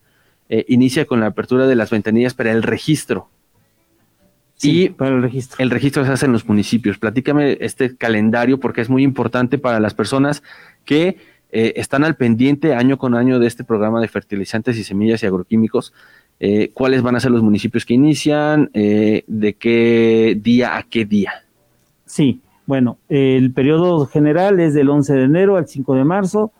eh, 0.54 0.66
inicia 0.68 1.06
con 1.06 1.22
la 1.22 1.28
apertura 1.28 1.66
de 1.66 1.76
las 1.76 1.90
ventanillas 1.92 2.34
para 2.34 2.52
el 2.52 2.62
registro. 2.62 3.30
Sí, 4.58 4.84
y 4.84 4.90
para 4.90 5.16
el 5.16 5.22
registro. 5.22 5.56
El 5.64 5.70
registro 5.70 6.04
se 6.04 6.12
hace 6.12 6.26
en 6.26 6.34
los 6.34 6.46
municipios. 6.46 6.98
Platícame 6.98 7.58
este 7.62 7.96
calendario 7.96 8.60
porque 8.60 8.82
es 8.82 8.90
muy 8.90 9.02
importante 9.02 9.58
para 9.58 9.80
las 9.80 9.94
personas 9.94 10.44
que 10.84 11.16
eh, 11.54 11.72
están 11.78 12.04
al 12.04 12.18
pendiente 12.18 12.76
año 12.76 12.98
con 12.98 13.16
año 13.16 13.40
de 13.40 13.48
este 13.48 13.64
programa 13.64 14.02
de 14.02 14.10
fertilizantes 14.10 14.78
y 14.78 14.84
semillas 14.84 15.24
y 15.24 15.26
agroquímicos. 15.26 15.94
¿Cuáles 16.74 17.04
van 17.04 17.16
a 17.16 17.20
ser 17.20 17.30
los 17.30 17.44
municipios 17.44 17.86
que 17.86 17.94
inician? 17.94 18.72
¿De 18.74 19.56
qué 19.60 20.36
día 20.42 20.76
a 20.76 20.82
qué 20.82 21.06
día? 21.06 21.46
Sí, 22.08 22.42
bueno, 22.66 22.98
el 23.10 23.52
periodo 23.54 24.06
general 24.06 24.60
es 24.60 24.74
del 24.74 24.90
11 24.90 25.14
de 25.14 25.24
enero 25.24 25.58
al 25.58 25.68
5 25.68 25.96
de 25.96 26.04
marzo 26.04 26.52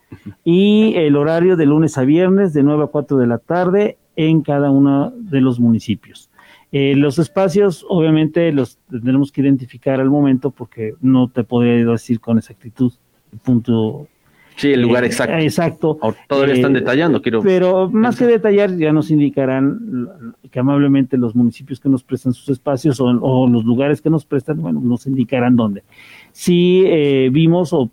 y 0.44 0.94
el 0.96 1.16
horario 1.16 1.56
de 1.56 1.66
lunes 1.66 1.98
a 1.98 2.04
viernes 2.04 2.54
de 2.54 2.64
9 2.64 2.86
a 2.86 2.88
4 2.88 3.18
de 3.18 3.28
la 3.28 3.38
tarde 3.38 3.98
en 4.16 4.42
cada 4.42 4.72
uno 4.72 5.12
de 5.16 5.42
los 5.42 5.60
municipios. 5.60 6.30
Eh, 6.72 6.96
los 6.96 7.20
espacios, 7.20 7.86
obviamente, 7.90 8.52
los 8.52 8.78
tendremos 8.90 9.32
que 9.32 9.42
identificar 9.42 10.00
al 10.00 10.10
momento 10.10 10.52
porque 10.52 10.94
no 11.02 11.28
te 11.28 11.44
podría 11.44 11.86
decir 11.86 12.20
con 12.20 12.38
exactitud 12.38 12.94
el 13.34 13.40
punto 13.40 14.08
Sí, 14.56 14.74
el 14.74 14.82
lugar 14.82 15.04
eh, 15.04 15.08
exacto. 15.08 15.38
exacto. 15.38 16.00
Todavía 16.28 16.56
están 16.56 16.76
eh, 16.76 16.80
detallando, 16.80 17.22
quiero. 17.22 17.42
Pero 17.42 17.90
más 17.90 18.18
que 18.18 18.26
detallar, 18.26 18.76
ya 18.78 18.92
nos 18.92 19.12
indicarán 19.12 20.34
que 20.50 20.60
amablemente 20.60 21.18
los 21.18 21.36
municipios 21.36 21.80
que 21.80 21.90
nos 21.90 22.04
prestan 22.04 22.34
sus 22.34 22.50
espacios 22.50 23.00
o, 23.00 23.48
los 23.48 23.66
lugares 23.66 24.02
que 24.02 24.10
nos 24.10 24.26
prestan, 24.26 24.62
bueno, 24.62 24.82
nos 24.82 25.08
indicarán 25.08 25.56
dónde. 25.56 25.84
Si 26.32 26.84
eh, 26.86 27.30
vimos 27.32 27.74
o, 27.74 27.90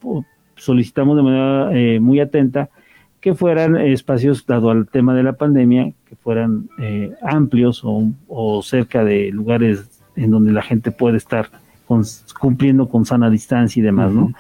solicitamos 0.57 1.17
de 1.17 1.23
manera 1.23 2.01
muy 2.01 2.21
atenta 2.21 2.69
que 3.21 3.35
fueran 3.35 3.77
espacios, 3.77 4.47
dado 4.47 4.71
al 4.71 4.89
tema 4.89 5.15
de 5.15 5.23
la 5.23 5.35
pandemia, 5.35 5.93
que 6.09 6.17
fueran 6.17 6.69
amplios 7.23 7.83
o, 7.85 8.11
o 8.27 8.63
cerca 8.63 9.05
de 9.05 9.31
lugares 9.31 10.03
en 10.17 10.31
donde 10.31 10.53
la 10.53 10.63
gente 10.63 10.91
puede 10.91 11.17
estar 11.17 11.49
cumpliendo 12.39 12.89
con 12.89 13.05
sana 13.05 13.31
distancia 13.31 13.81
y 13.81 13.83
demás, 13.83 14.13
¿no? 14.13 14.33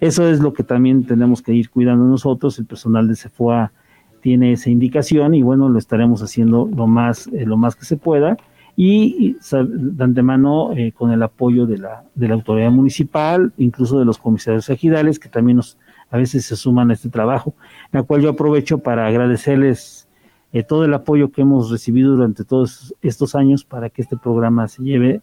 Eso 0.00 0.28
es 0.28 0.40
lo 0.40 0.52
que 0.52 0.62
también 0.62 1.04
tenemos 1.04 1.42
que 1.42 1.52
ir 1.52 1.70
cuidando 1.70 2.04
nosotros, 2.04 2.58
el 2.58 2.66
personal 2.66 3.08
de 3.08 3.16
CEFOA 3.16 3.72
tiene 4.20 4.52
esa 4.52 4.70
indicación 4.70 5.34
y 5.34 5.42
bueno, 5.42 5.68
lo 5.68 5.78
estaremos 5.78 6.22
haciendo 6.22 6.68
lo 6.74 6.86
más, 6.86 7.26
eh, 7.28 7.46
lo 7.46 7.56
más 7.56 7.74
que 7.74 7.84
se 7.84 7.96
pueda. 7.96 8.36
Y, 8.76 9.36
de 9.52 10.04
antemano 10.04 10.72
eh, 10.74 10.92
con 10.92 11.10
el 11.10 11.22
apoyo 11.22 11.66
de 11.66 11.78
la, 11.78 12.04
de 12.14 12.28
la 12.28 12.34
autoridad 12.34 12.70
municipal, 12.70 13.52
incluso 13.58 13.98
de 13.98 14.04
los 14.04 14.16
comisarios 14.18 14.70
ejidales 14.70 15.18
que 15.18 15.28
también 15.28 15.56
nos, 15.56 15.76
a 16.10 16.16
veces 16.16 16.46
se 16.46 16.56
suman 16.56 16.90
a 16.90 16.94
este 16.94 17.08
trabajo, 17.08 17.54
la 17.92 18.02
cual 18.02 18.22
yo 18.22 18.30
aprovecho 18.30 18.78
para 18.78 19.06
agradecerles 19.06 20.08
eh, 20.52 20.62
todo 20.62 20.84
el 20.84 20.94
apoyo 20.94 21.30
que 21.30 21.42
hemos 21.42 21.70
recibido 21.70 22.16
durante 22.16 22.44
todos 22.44 22.94
estos 23.02 23.34
años 23.34 23.64
para 23.64 23.90
que 23.90 24.02
este 24.02 24.16
programa 24.16 24.66
se 24.68 24.82
lleve 24.82 25.20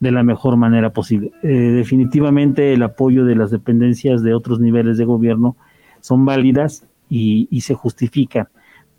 de 0.00 0.12
la 0.12 0.22
mejor 0.22 0.56
manera 0.56 0.90
posible. 0.90 1.32
Eh, 1.42 1.48
definitivamente 1.48 2.72
el 2.72 2.82
apoyo 2.82 3.24
de 3.24 3.34
las 3.34 3.50
dependencias 3.50 4.22
de 4.22 4.34
otros 4.34 4.60
niveles 4.60 4.98
de 4.98 5.04
gobierno 5.04 5.56
son 6.00 6.24
válidas 6.24 6.86
y, 7.08 7.60
se 7.60 7.74
justifican, 7.74 8.48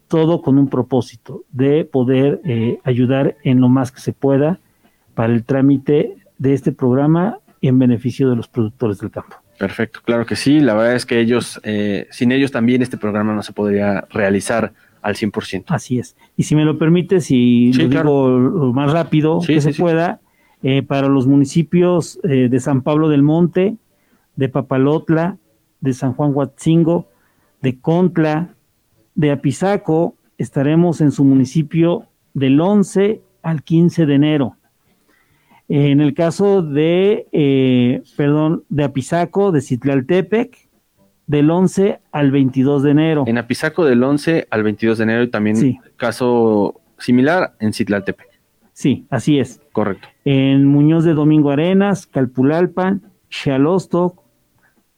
todo 0.08 0.42
con 0.42 0.58
un 0.58 0.70
propósito 0.70 1.44
de 1.52 1.86
poder 1.86 2.42
eh, 2.46 2.80
ayudar 2.84 3.36
en 3.44 3.60
lo 3.60 3.70
más 3.70 3.92
que 3.92 4.00
se 4.00 4.14
pueda 4.14 4.60
para 5.14 5.34
el 5.34 5.44
trámite 5.44 6.18
de 6.38 6.54
este 6.54 6.72
programa 6.72 7.40
en 7.62 7.80
beneficio 7.80 8.30
de 8.30 8.36
los 8.36 8.48
productores 8.48 9.00
del 9.00 9.12
campo. 9.12 9.36
Perfecto, 9.58 10.02
claro 10.04 10.26
que 10.26 10.36
sí. 10.36 10.60
La 10.60 10.74
verdad 10.74 10.96
es 10.96 11.06
que 11.06 11.20
ellos, 11.20 11.60
eh, 11.64 12.08
sin 12.12 12.32
ellos 12.32 12.52
también 12.52 12.82
este 12.82 12.98
programa 12.98 13.34
no 13.34 13.44
se 13.44 13.54
podría 13.54 14.06
realizar 14.12 14.74
al 15.02 15.16
100%. 15.16 15.66
Así 15.68 16.00
es. 16.00 16.16
Y 16.36 16.44
si 16.44 16.56
me 16.56 16.64
lo 16.64 16.78
permite, 16.78 17.22
si 17.22 17.74
lo 17.74 17.88
digo 17.88 18.40
lo 18.40 18.74
más 18.74 18.92
rápido 18.92 19.40
que 19.46 19.62
se 19.62 19.74
pueda, 19.74 20.20
eh, 20.64 20.84
para 20.84 21.08
los 21.08 21.28
municipios 21.28 22.20
eh, 22.24 22.48
de 22.50 22.60
San 22.60 22.82
Pablo 22.82 23.10
del 23.10 23.24
Monte, 23.24 23.78
de 24.36 24.50
Papalotla, 24.50 25.38
de 25.82 25.94
San 25.94 26.14
Juan 26.14 26.32
Huatzingo, 26.34 27.08
de 27.62 27.80
Contla, 27.80 28.56
de 29.16 29.32
Apizaco, 29.32 30.16
estaremos 30.38 31.02
en 31.02 31.12
su 31.12 31.24
municipio 31.24 32.08
del 32.34 32.60
11 32.60 33.22
al 33.42 33.64
15 33.64 34.06
de 34.06 34.16
enero. 34.16 34.58
En 35.70 36.00
el 36.00 36.14
caso 36.14 36.62
de, 36.62 37.28
eh, 37.32 38.02
perdón, 38.16 38.64
de 38.70 38.84
Apizaco, 38.86 39.52
de 39.52 39.62
Citlaltepec, 39.62 40.68
del 41.26 41.52
11 41.52 42.00
al 42.12 42.32
22 42.32 42.84
de 42.84 42.92
enero. 42.92 43.24
En 43.28 43.38
Apizaco 43.38 43.84
del 43.84 44.02
11 44.02 44.48
al 44.50 44.64
22 44.64 44.98
de 44.98 45.04
enero 45.04 45.24
y 45.24 45.28
también 45.28 45.80
caso 45.98 46.80
similar 46.98 47.54
en 47.60 47.74
Citlaltepec. 47.74 48.37
Sí, 48.78 49.08
así 49.10 49.40
es. 49.40 49.60
Correcto. 49.72 50.08
En 50.24 50.68
Muñoz 50.68 51.04
de 51.04 51.16
Domingo 51.16 51.50
Arenas, 51.50 52.06
Calpulalpan, 52.06 53.02
Xalostoc, 53.28 54.22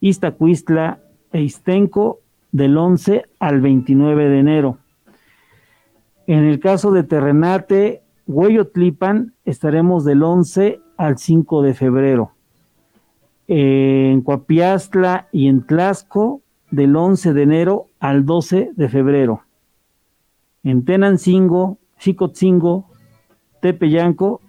Iztacuistla 0.00 1.00
e 1.32 1.40
Istenco 1.40 2.20
del 2.52 2.76
11 2.76 3.24
al 3.38 3.62
29 3.62 4.28
de 4.28 4.38
enero. 4.38 4.78
En 6.26 6.44
el 6.44 6.60
caso 6.60 6.92
de 6.92 7.04
Terrenate, 7.04 8.02
Hueyotlipan, 8.26 9.32
estaremos 9.46 10.04
del 10.04 10.24
11 10.24 10.78
al 10.98 11.16
5 11.16 11.62
de 11.62 11.72
febrero. 11.72 12.32
En 13.48 14.20
Coapiastla 14.20 15.28
y 15.32 15.48
en 15.48 15.64
Tlasco, 15.66 16.42
del 16.70 16.94
11 16.94 17.32
de 17.32 17.42
enero 17.42 17.86
al 17.98 18.26
12 18.26 18.72
de 18.76 18.88
febrero. 18.90 19.40
En 20.64 20.84
Tenancingo, 20.84 21.78
Xicotzingo, 21.96 22.90
Tepeyanco 23.60 24.40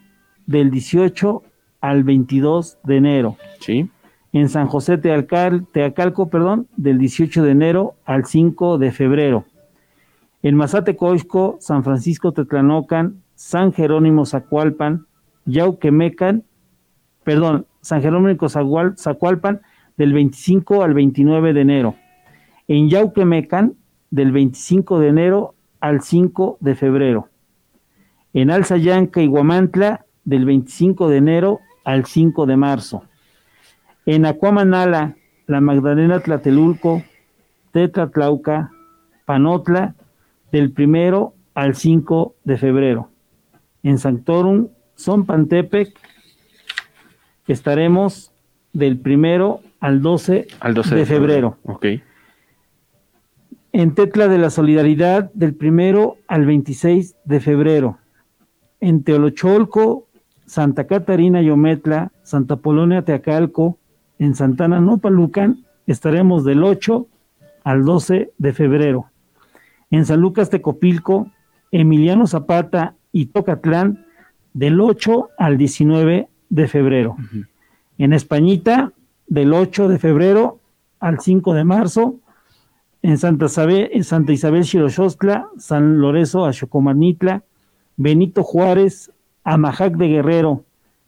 del 0.45 0.71
18 0.71 1.43
al 1.81 2.03
22 2.03 2.77
de 2.83 2.97
enero. 2.97 3.37
Sí. 3.59 3.89
En 4.33 4.47
San 4.47 4.67
José 4.67 4.97
Teacal, 4.97 5.67
Teacalco, 5.71 6.29
perdón, 6.29 6.67
del 6.77 6.97
18 6.97 7.43
de 7.43 7.51
enero 7.51 7.95
al 8.05 8.25
5 8.25 8.77
de 8.77 8.91
febrero. 8.91 9.45
En 10.41 10.55
Mazatecoixco, 10.55 11.57
San 11.59 11.83
Francisco 11.83 12.31
Tetlanocan, 12.31 13.21
San 13.35 13.73
Jerónimo 13.73 14.25
Zacualpan, 14.25 15.05
Yauquemecan, 15.45 16.43
perdón, 17.23 17.65
San 17.81 18.01
Jerónimo 18.01 18.47
Zacualpan 18.47 19.61
del 19.97 20.13
25 20.13 20.83
al 20.83 20.93
29 20.93 21.53
de 21.53 21.61
enero. 21.61 21.95
En 22.67 22.89
Yauquemecan, 22.89 23.75
del 24.11 24.31
25 24.31 24.99
de 24.99 25.07
enero 25.07 25.55
al 25.79 26.01
5 26.01 26.57
de 26.59 26.75
febrero 26.75 27.30
en 28.33 28.51
Alzayanca 28.51 29.21
y 29.21 29.27
Guamantla 29.27 30.05
del 30.23 30.45
25 30.45 31.09
de 31.09 31.17
enero 31.17 31.59
al 31.83 32.05
5 32.05 32.45
de 32.45 32.57
marzo. 32.57 33.03
En 34.05 34.25
Acuamanala, 34.25 35.15
la 35.47 35.61
Magdalena 35.61 36.19
Tlatelulco, 36.19 37.03
Tetlatlauca, 37.71 38.71
Panotla 39.25 39.95
del 40.51 40.73
1 40.77 41.33
al 41.53 41.75
5 41.75 42.35
de 42.43 42.57
febrero. 42.57 43.09
En 43.83 43.97
Sanctorum, 43.97 44.69
Son 44.95 45.25
Pantepec, 45.25 45.93
estaremos 47.47 48.31
del 48.73 48.99
primero 48.99 49.61
al 49.79 50.01
12, 50.01 50.47
Al 50.59 50.73
12 50.73 50.95
de 50.95 51.05
febrero. 51.05 51.57
Ok. 51.63 51.85
En 53.73 53.95
Tetla 53.95 54.27
de 54.27 54.37
la 54.37 54.49
Solidaridad, 54.49 55.31
del 55.33 55.55
primero 55.55 56.17
al 56.27 56.45
26 56.45 57.15
de 57.23 57.39
febrero. 57.39 58.00
En 58.81 59.03
Teolocholco, 59.03 60.07
Santa 60.45 60.85
Catarina 60.87 61.41
Yometla, 61.41 62.11
Santa 62.23 62.57
Polonia 62.57 63.03
Teacalco, 63.03 63.77
en 64.19 64.35
Santana 64.35 64.79
Nopalucan, 64.81 65.63
estaremos 65.87 66.43
del 66.43 66.63
8 66.63 67.07
al 67.63 67.85
12 67.85 68.31
de 68.37 68.53
febrero. 68.53 69.05
En 69.89 70.05
San 70.05 70.19
Lucas 70.19 70.49
Tecopilco, 70.49 71.31
Emiliano 71.71 72.27
Zapata 72.27 72.95
y 73.11 73.27
Tocatlán, 73.27 74.05
del 74.53 74.81
8 74.81 75.29
al 75.37 75.57
19 75.57 76.27
de 76.49 76.67
febrero. 76.67 77.15
En 77.97 78.13
Españita, 78.13 78.91
del 79.27 79.53
8 79.53 79.87
de 79.87 79.97
febrero 79.99 80.59
al 80.99 81.19
5 81.19 81.53
de 81.53 81.63
marzo. 81.63 82.15
En 83.01 83.17
Santa, 83.17 83.47
Sabe- 83.47 83.95
en 83.95 84.03
Santa 84.03 84.33
Isabel 84.33 84.65
San 85.57 85.99
Lorenzo 85.99 86.45
Axocomanitla, 86.45 87.43
Benito 87.97 88.43
Juárez, 88.43 89.11
Amajac 89.43 89.95
de 89.95 90.07
Guerrero 90.07 90.63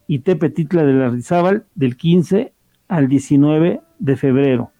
y 0.06 0.20
Tepetitla 0.20 0.84
de 0.84 0.92
la 0.92 1.08
Rizábal, 1.08 1.64
del 1.74 1.96
15 1.96 2.52
al 2.88 3.08
19 3.08 3.80
de 3.98 4.16
febrero. 4.16 4.70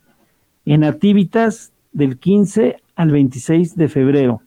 En 0.64 0.84
Activitas, 0.84 1.72
del 1.92 2.18
15 2.18 2.76
al 2.96 3.10
26 3.10 3.76
de 3.76 3.88
febrero. 3.88 4.42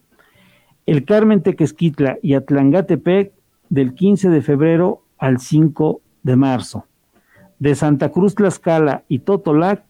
El 0.85 1.05
Carmen 1.05 1.41
Tequesquitla 1.41 2.17
y 2.21 2.33
Atlangatepec, 2.33 3.33
del 3.69 3.93
15 3.93 4.29
de 4.29 4.41
febrero 4.41 5.03
al 5.17 5.39
5 5.39 6.01
de 6.23 6.35
marzo. 6.35 6.85
De 7.59 7.75
Santa 7.75 8.09
Cruz 8.09 8.35
Tlaxcala 8.35 9.03
y 9.07 9.19
Totolac, 9.19 9.83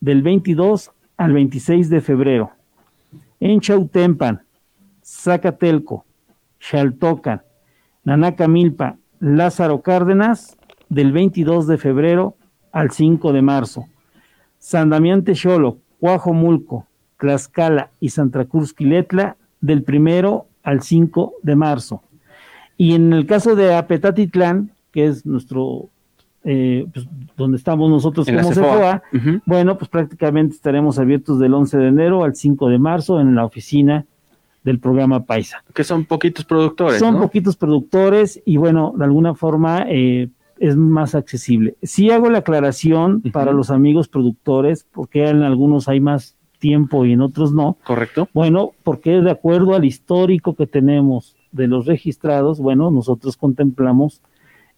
del 0.00 0.22
22 0.22 0.92
al 1.16 1.32
26 1.32 1.90
de 1.90 2.00
febrero. 2.00 2.50
En 3.40 3.60
Chautempan, 3.60 4.42
Zacatelco, 5.02 6.04
Xaltocan, 6.58 7.42
Nanacamilpa, 8.04 8.96
Lázaro 9.20 9.82
Cárdenas, 9.82 10.56
del 10.88 11.12
22 11.12 11.66
de 11.66 11.78
febrero 11.78 12.36
al 12.72 12.90
5 12.90 13.32
de 13.32 13.42
marzo. 13.42 13.86
San 14.58 14.90
Damián 14.90 15.24
Texolo, 15.24 15.78
Cuajomulco, 16.00 16.86
Tlaxcala 17.18 17.90
y 18.00 18.10
Santa 18.10 18.44
Cruz 18.44 18.72
Quiletla, 18.72 19.36
del 19.60 19.84
1 19.86 20.46
al 20.62 20.82
5 20.82 21.34
de 21.42 21.56
marzo. 21.56 22.02
Y 22.76 22.94
en 22.94 23.12
el 23.12 23.26
caso 23.26 23.56
de 23.56 23.74
Apetatitlán, 23.74 24.72
que 24.92 25.06
es 25.06 25.26
nuestro, 25.26 25.88
eh, 26.44 26.86
pues, 26.92 27.06
donde 27.36 27.56
estamos 27.56 27.90
nosotros 27.90 28.28
En 28.28 28.36
como 28.36 28.50
Ujú. 28.50 29.40
bueno, 29.44 29.76
pues 29.76 29.88
prácticamente 29.88 30.54
estaremos 30.54 30.98
abiertos 30.98 31.38
del 31.38 31.54
11 31.54 31.78
de 31.78 31.88
enero 31.88 32.24
al 32.24 32.36
5 32.36 32.68
de 32.68 32.78
marzo 32.78 33.20
en 33.20 33.34
la 33.34 33.44
oficina 33.44 34.06
del 34.64 34.78
programa 34.78 35.24
Paisa. 35.24 35.64
Que 35.74 35.84
son 35.84 36.04
poquitos 36.04 36.44
productores, 36.44 36.98
Son 36.98 37.14
¿no? 37.14 37.20
poquitos 37.20 37.56
productores 37.56 38.40
y 38.44 38.56
bueno, 38.56 38.94
de 38.96 39.04
alguna 39.04 39.34
forma 39.34 39.86
eh, 39.88 40.28
es 40.58 40.76
más 40.76 41.14
accesible. 41.14 41.76
Sí 41.82 42.10
hago 42.10 42.30
la 42.30 42.38
aclaración 42.38 43.22
para 43.32 43.52
los 43.52 43.70
amigos 43.70 44.08
productores, 44.08 44.86
porque 44.92 45.28
en 45.28 45.42
algunos 45.42 45.88
hay 45.88 46.00
más 46.00 46.36
tiempo 46.58 47.04
y 47.04 47.12
en 47.12 47.20
otros 47.20 47.52
no. 47.52 47.76
Correcto. 47.84 48.28
Bueno, 48.34 48.72
porque 48.82 49.20
de 49.20 49.30
acuerdo 49.30 49.74
al 49.74 49.84
histórico 49.84 50.54
que 50.54 50.66
tenemos 50.66 51.36
de 51.52 51.68
los 51.68 51.86
registrados, 51.86 52.60
bueno, 52.60 52.90
nosotros 52.90 53.36
contemplamos 53.36 54.22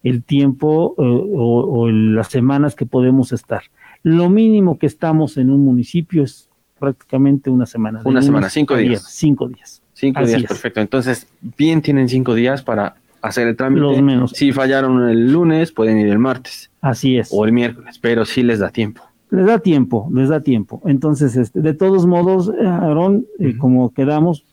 el 0.03 0.23
tiempo 0.23 0.95
eh, 0.99 1.03
o, 1.03 1.89
las 1.91 2.29
semanas 2.29 2.75
que 2.75 2.87
podemos 2.87 3.33
estar. 3.33 3.63
Lo 4.03 4.31
mínimo 4.31 4.79
que 4.79 4.87
estamos 4.87 5.37
en 5.37 5.51
un 5.51 5.65
municipio 5.65 6.23
es 6.23 6.50
prácticamente 6.81 7.51
una 7.51 7.67
semana. 7.67 8.01
Una 8.05 8.23
semana, 8.23 8.51
cinco 8.51 8.77
días. 8.77 9.05
Cinco 9.09 9.47
días. 9.47 9.83
Cinco 9.93 10.19
Así 10.21 10.29
días, 10.31 10.43
es. 10.43 10.49
perfecto. 10.49 10.81
Entonces, 10.81 11.29
bien 11.57 11.83
tienen 11.83 12.09
cinco 12.09 12.35
días 12.35 12.63
para 12.63 12.97
hacer 13.23 13.47
el 13.47 13.55
trámite. 13.57 13.83
Los 13.83 14.03
menos. 14.03 14.33
Si 14.33 14.51
fallaron 14.51 15.09
el 15.09 15.31
lunes, 15.33 15.71
pueden 15.73 15.99
ir 15.99 16.09
el 16.09 16.19
martes 16.19 16.71
Así 16.81 17.19
es. 17.19 17.29
o 17.33 17.45
el 17.45 17.53
miércoles, 17.53 17.99
pero 18.01 18.25
sí 18.25 18.43
les 18.43 18.59
da 18.59 18.71
tiempo. 18.71 19.03
Les 19.31 19.47
da 19.47 19.59
tiempo, 19.61 20.09
les 20.13 20.29
da 20.31 20.41
tiempo. 20.41 20.83
Entonces, 20.87 21.37
este, 21.37 21.61
de 21.61 21.75
todos 21.75 22.07
modos, 22.07 22.51
eh, 22.61 22.67
Aarón, 22.67 23.27
eh, 23.39 23.57
como 23.59 23.93
quedamos, 23.95 24.45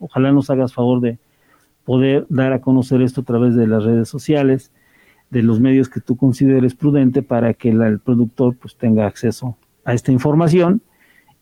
ojalá 0.00 0.32
nos 0.32 0.50
hagas 0.50 0.72
favor 0.74 1.00
de 1.00 1.18
poder 1.84 2.26
dar 2.30 2.52
a 2.54 2.60
conocer 2.60 3.02
esto 3.02 3.20
a 3.20 3.24
través 3.24 3.54
de 3.54 3.66
las 3.66 3.84
redes 3.84 4.08
sociales, 4.08 4.72
de 5.30 5.42
los 5.42 5.60
medios 5.60 5.88
que 5.90 6.00
tú 6.00 6.16
consideres 6.16 6.74
prudente 6.74 7.22
para 7.22 7.52
que 7.54 7.72
la- 7.74 7.88
el 7.88 7.98
productor 7.98 8.56
pues 8.56 8.74
tenga 8.76 9.06
acceso 9.06 9.56
a 9.84 9.92
esta 9.92 10.10
información 10.12 10.80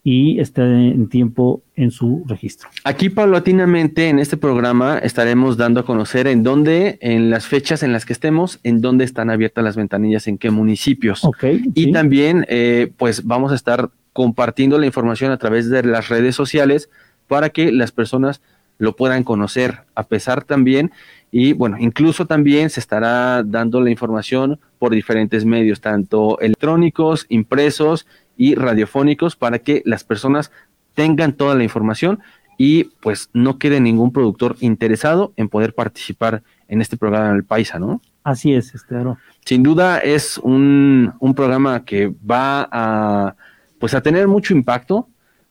y 0.05 0.41
esté 0.41 0.63
en 0.63 1.09
tiempo 1.09 1.63
en 1.77 1.91
su 1.91 2.25
registro. 2.27 2.69
Aquí 2.85 3.09
paulatinamente 3.09 4.09
en 4.09 4.19
este 4.19 4.37
programa 4.37 4.99
estaremos 4.99 5.57
dando 5.57 5.81
a 5.81 5.85
conocer 5.85 6.27
en 6.27 6.43
dónde, 6.43 6.99
en 7.01 7.31
las 7.31 7.47
fechas 7.47 7.83
en 7.83 7.93
las 7.93 8.05
que 8.05 8.13
estemos, 8.13 8.59
en 8.65 8.81
dónde 8.81 9.05
están 9.05 9.31
abiertas 9.31 9.63
las 9.63 9.77
ventanillas, 9.77 10.27
en 10.27 10.39
qué 10.39 10.51
municipios. 10.51 11.25
Ok. 11.25 11.45
Y 11.75 11.85
sí. 11.85 11.93
también, 11.93 12.45
eh, 12.49 12.91
pues 12.97 13.25
vamos 13.25 13.53
a 13.53 13.55
estar 13.55 13.91
compartiendo 14.13 14.79
la 14.79 14.87
información 14.87 15.31
a 15.31 15.39
través 15.39 15.71
de 15.71 15.83
las 15.85 16.09
redes 16.09 16.35
sociales 16.35 16.91
para 17.29 17.51
que 17.51 17.71
las 17.71 17.93
personas 17.93 18.43
lo 18.79 18.97
puedan 18.97 19.23
conocer, 19.23 19.83
a 19.95 20.09
pesar 20.09 20.43
también, 20.43 20.91
y 21.31 21.55
bueno, 21.55 21.79
incluso 21.79 22.27
también 22.27 22.69
se 22.69 22.81
estará 22.81 23.43
dando 23.43 23.81
la 23.81 23.91
información 23.91 24.59
por 24.79 24.93
diferentes 24.93 25.47
medios, 25.47 25.81
tanto 25.81 26.39
electrónicos, 26.41 27.25
impresos 27.31 28.07
y 28.37 28.55
radiofónicos, 28.55 29.37
para 29.37 29.59
que 29.61 29.83
las 29.85 30.05
personas 30.05 30.51
tengan 30.95 31.33
toda 31.35 31.55
la 31.55 31.65
información 31.65 32.21
y 32.59 32.85
pues 33.01 33.31
no 33.33 33.59
quede 33.59 33.81
ningún 33.81 34.13
productor 34.13 34.57
interesado 34.61 35.33
en 35.37 35.49
poder 35.49 35.75
participar 35.75 36.43
en 36.69 36.81
este 36.81 36.97
programa 36.97 37.33
del 37.33 37.45
Paisa, 37.45 37.79
¿no? 37.79 38.01
Así 38.25 38.53
es, 38.55 38.73
Aarón. 38.91 39.19
sin 39.45 39.63
duda 39.63 39.99
es 39.99 40.39
un, 40.39 41.13
un 41.19 41.35
programa 41.35 41.85
que 41.85 42.07
va 42.09 42.69
a 42.71 43.35
pues 43.81 43.95
a 43.95 44.01
tener 44.01 44.29
mucho 44.29 44.55
impacto 44.55 45.09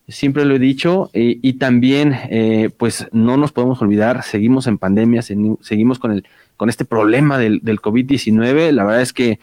siempre 0.08 0.46
lo 0.46 0.56
he 0.56 0.60
dicho 0.60 1.10
y, 1.14 1.40
y 1.48 1.54
también 1.54 2.16
eh, 2.30 2.70
pues 2.78 3.08
no 3.12 3.36
nos 3.36 3.52
podemos 3.52 3.82
olvidar 3.82 4.24
seguimos 4.24 4.68
en 4.68 4.78
pandemia 4.78 5.22
segui- 5.22 5.58
seguimos 5.62 6.00
con 6.00 6.12
el 6.12 6.26
con 6.58 6.70
este 6.70 6.86
problema 6.86 7.38
del, 7.38 7.60
del 7.62 7.82
COVID-19 7.82 8.72
la 8.72 8.84
verdad 8.86 9.02
es 9.02 9.12
que 9.14 9.40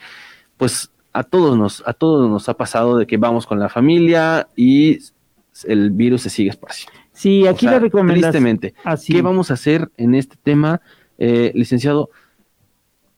pues 0.57 0.91
a 1.19 1.23
todos 1.23 1.57
nos 1.57 1.83
a 1.85 1.93
todos 1.93 2.29
nos 2.29 2.47
ha 2.49 2.53
pasado 2.55 2.97
de 2.97 3.05
que 3.05 3.17
vamos 3.17 3.45
con 3.45 3.59
la 3.59 3.69
familia 3.69 4.47
y 4.55 4.99
el 5.65 5.91
virus 5.91 6.21
se 6.21 6.29
sigue 6.29 6.49
esparciendo 6.49 6.97
Sí, 7.11 7.43
O 7.43 7.49
aquí 7.49 7.65
sea, 7.65 7.73
la 7.73 7.79
recomendación. 7.79 8.31
tristemente 8.31 8.73
Así 8.85 9.11
¿Qué 9.11 9.21
vamos 9.21 9.51
a 9.51 9.55
hacer 9.55 9.89
en 9.97 10.15
este 10.15 10.37
tema, 10.41 10.81
eh, 11.17 11.51
licenciado? 11.53 12.09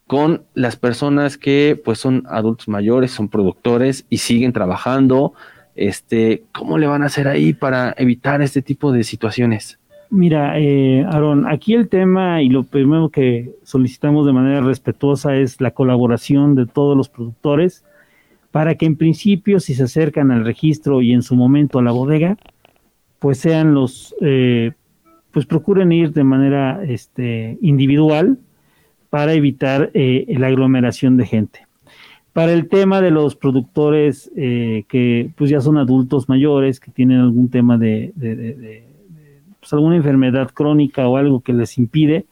Con 0.08 0.44
las 0.56 0.76
personas 0.76 1.38
que 1.38 1.80
pues 1.86 2.00
son 2.00 2.24
adultos 2.28 2.68
mayores, 2.68 3.12
son 3.12 3.30
productores 3.30 4.06
y 4.10 4.18
siguen 4.18 4.52
trabajando, 4.54 5.34
este, 5.76 6.44
¿cómo 6.52 6.78
le 6.78 6.88
van 6.88 7.04
a 7.04 7.06
hacer 7.06 7.28
ahí 7.28 7.54
para 7.54 7.94
evitar 7.98 8.42
este 8.42 8.62
tipo 8.62 8.92
de 8.92 9.04
situaciones? 9.04 9.78
Mira, 10.10 10.60
eh, 10.60 11.06
Aarón, 11.06 11.48
aquí 11.48 11.74
el 11.74 11.88
tema 11.88 12.42
y 12.42 12.50
lo 12.50 12.64
primero 12.64 13.10
que 13.10 13.52
solicitamos 13.64 14.26
de 14.26 14.34
manera 14.34 14.60
respetuosa 14.60 15.38
es 15.38 15.62
la 15.62 15.72
colaboración 15.72 16.56
de 16.56 16.66
todos 16.66 16.98
los 16.98 17.08
productores 17.08 17.86
para 18.52 18.76
que 18.76 18.86
en 18.86 18.96
principio 18.98 19.60
si 19.60 19.74
se 19.74 19.84
acercan 19.84 20.32
al 20.32 20.44
registro 20.46 21.02
y 21.02 21.14
en 21.14 21.22
su 21.22 21.36
momento 21.36 21.80
a 21.80 21.84
la 21.84 21.92
bodega, 21.92 22.38
pues 23.20 23.38
sean 23.40 23.74
los, 23.74 24.14
eh, 24.22 24.72
pues 25.32 25.46
procuren 25.46 25.92
ir 25.92 26.12
de 26.14 26.24
manera 26.24 26.84
este, 26.86 27.58
individual 27.62 28.38
para 29.10 29.34
evitar 29.34 29.92
eh, 29.94 30.26
la 30.38 30.48
aglomeración 30.48 31.18
de 31.18 31.26
gente. 31.26 31.60
Para 32.34 32.54
el 32.54 32.70
tema 32.70 33.02
de 33.02 33.12
los 33.12 33.36
productores 33.36 34.32
eh, 34.38 34.84
que 34.88 35.30
pues 35.36 35.50
ya 35.50 35.60
son 35.62 35.78
adultos 35.78 36.30
mayores, 36.30 36.80
que 36.80 36.90
tienen 36.92 37.20
algún 37.20 37.50
tema 37.50 37.78
de, 37.78 38.14
de- 38.16 38.36
de- 38.36 38.54
de- 38.56 38.56
de, 38.56 38.84
pues, 39.60 39.74
alguna 39.74 39.98
enfermedad 39.98 40.50
crónica 40.54 41.08
o 41.08 41.18
algo 41.18 41.42
que 41.42 41.52
les 41.54 41.78
impide, 41.78 42.26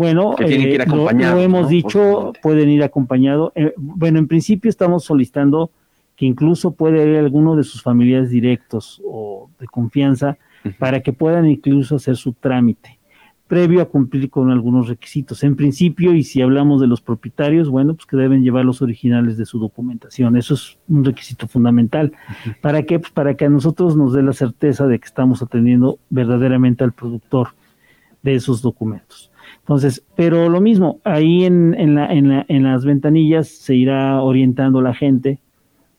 bueno, 0.00 0.34
Que 0.36 0.44
tienen 0.46 0.66
que 0.68 0.74
ir 0.74 0.80
eh, 0.80 0.86
lo- 0.86 0.92
acompañados, 0.94 1.36
lo, 1.36 1.42
hemos 1.42 1.62
¿no? 1.62 1.68
dicho, 1.68 2.32
pueden 2.42 2.68
ir 2.70 2.82
acompañados. 2.82 3.52
Eh, 3.54 3.72
bueno, 3.76 4.18
en 4.18 4.26
principio 4.26 4.68
estamos 4.68 5.04
solicitando 5.04 5.70
que 6.16 6.26
incluso 6.26 6.72
puede 6.72 7.08
ir 7.10 7.16
alguno 7.18 7.54
de 7.56 7.64
sus 7.64 7.82
familiares 7.82 8.30
directos 8.30 9.00
o 9.06 9.48
de 9.58 9.66
confianza 9.66 10.36
para 10.78 11.00
que 11.00 11.12
puedan 11.12 11.46
incluso 11.46 11.96
hacer 11.96 12.16
su 12.16 12.32
trámite 12.34 12.98
previo 13.46 13.82
a 13.82 13.86
cumplir 13.86 14.30
con 14.30 14.48
algunos 14.50 14.86
requisitos. 14.88 15.42
En 15.42 15.56
principio, 15.56 16.14
y 16.14 16.22
si 16.22 16.40
hablamos 16.40 16.80
de 16.80 16.86
los 16.86 17.00
propietarios, 17.00 17.68
bueno, 17.68 17.94
pues 17.94 18.06
que 18.06 18.16
deben 18.16 18.44
llevar 18.44 18.64
los 18.64 18.80
originales 18.80 19.36
de 19.38 19.44
su 19.44 19.58
documentación. 19.58 20.36
Eso 20.36 20.54
es 20.54 20.78
un 20.88 21.04
requisito 21.04 21.48
fundamental. 21.48 22.12
¿Para 22.60 22.84
qué? 22.84 23.00
Pues 23.00 23.10
para 23.10 23.34
que 23.34 23.46
a 23.46 23.48
nosotros 23.48 23.96
nos 23.96 24.12
dé 24.12 24.22
la 24.22 24.34
certeza 24.34 24.86
de 24.86 25.00
que 25.00 25.06
estamos 25.06 25.42
atendiendo 25.42 25.98
verdaderamente 26.10 26.84
al 26.84 26.92
productor 26.92 27.48
de 28.22 28.34
esos 28.36 28.62
documentos. 28.62 29.29
Entonces, 29.58 30.02
pero 30.16 30.48
lo 30.48 30.60
mismo, 30.60 31.00
ahí 31.04 31.44
en, 31.44 31.74
en, 31.74 31.94
la, 31.94 32.12
en, 32.12 32.28
la, 32.28 32.44
en 32.48 32.64
las 32.64 32.84
ventanillas 32.84 33.48
se 33.48 33.74
irá 33.74 34.22
orientando 34.22 34.80
la 34.80 34.94
gente 34.94 35.38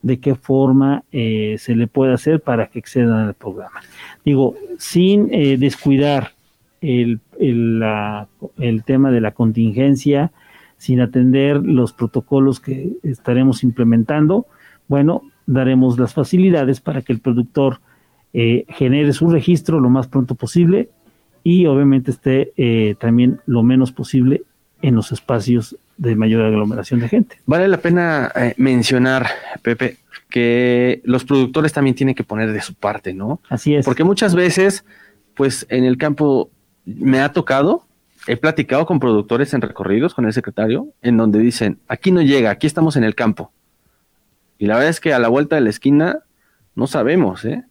de 0.02 0.18
qué 0.18 0.34
forma 0.34 1.04
eh, 1.12 1.56
se 1.58 1.76
le 1.76 1.86
puede 1.86 2.12
hacer 2.12 2.40
para 2.40 2.66
que 2.66 2.80
accedan 2.80 3.28
al 3.28 3.34
programa. 3.34 3.80
Digo, 4.24 4.56
sin 4.78 5.32
eh, 5.32 5.56
descuidar 5.56 6.32
el, 6.80 7.20
el, 7.38 7.78
la, 7.78 8.28
el 8.58 8.82
tema 8.82 9.10
de 9.10 9.20
la 9.20 9.30
contingencia, 9.30 10.32
sin 10.76 11.00
atender 11.00 11.64
los 11.64 11.92
protocolos 11.92 12.58
que 12.58 12.90
estaremos 13.04 13.62
implementando, 13.62 14.46
bueno, 14.88 15.22
daremos 15.46 15.98
las 15.98 16.12
facilidades 16.12 16.80
para 16.80 17.02
que 17.02 17.12
el 17.12 17.20
productor 17.20 17.78
eh, 18.32 18.64
genere 18.68 19.12
su 19.12 19.30
registro 19.30 19.78
lo 19.78 19.88
más 19.88 20.08
pronto 20.08 20.34
posible 20.34 20.88
y 21.44 21.66
obviamente 21.66 22.10
esté 22.10 22.52
eh, 22.56 22.94
también 22.98 23.40
lo 23.46 23.62
menos 23.62 23.92
posible 23.92 24.42
en 24.80 24.94
los 24.94 25.12
espacios 25.12 25.76
de 25.96 26.16
mayor 26.16 26.42
aglomeración 26.42 27.00
de 27.00 27.08
gente. 27.08 27.38
Vale 27.46 27.68
la 27.68 27.78
pena 27.78 28.32
eh, 28.34 28.54
mencionar, 28.56 29.26
Pepe, 29.62 29.98
que 30.28 31.00
los 31.04 31.24
productores 31.24 31.72
también 31.72 31.94
tienen 31.94 32.14
que 32.14 32.24
poner 32.24 32.52
de 32.52 32.60
su 32.60 32.74
parte, 32.74 33.14
¿no? 33.14 33.40
Así 33.48 33.74
es. 33.74 33.84
Porque 33.84 34.04
muchas 34.04 34.34
veces, 34.34 34.84
pues 35.34 35.66
en 35.68 35.84
el 35.84 35.98
campo 35.98 36.50
me 36.84 37.20
ha 37.20 37.32
tocado, 37.32 37.86
he 38.26 38.36
platicado 38.36 38.86
con 38.86 38.98
productores 38.98 39.54
en 39.54 39.60
recorridos 39.60 40.14
con 40.14 40.26
el 40.26 40.32
secretario, 40.32 40.88
en 41.02 41.16
donde 41.16 41.38
dicen, 41.38 41.78
aquí 41.88 42.10
no 42.10 42.22
llega, 42.22 42.50
aquí 42.50 42.66
estamos 42.66 42.96
en 42.96 43.04
el 43.04 43.14
campo. 43.14 43.52
Y 44.58 44.66
la 44.66 44.74
verdad 44.74 44.90
es 44.90 45.00
que 45.00 45.12
a 45.12 45.18
la 45.18 45.28
vuelta 45.28 45.56
de 45.56 45.62
la 45.62 45.70
esquina 45.70 46.20
no 46.74 46.86
sabemos, 46.86 47.44
¿eh? 47.44 47.64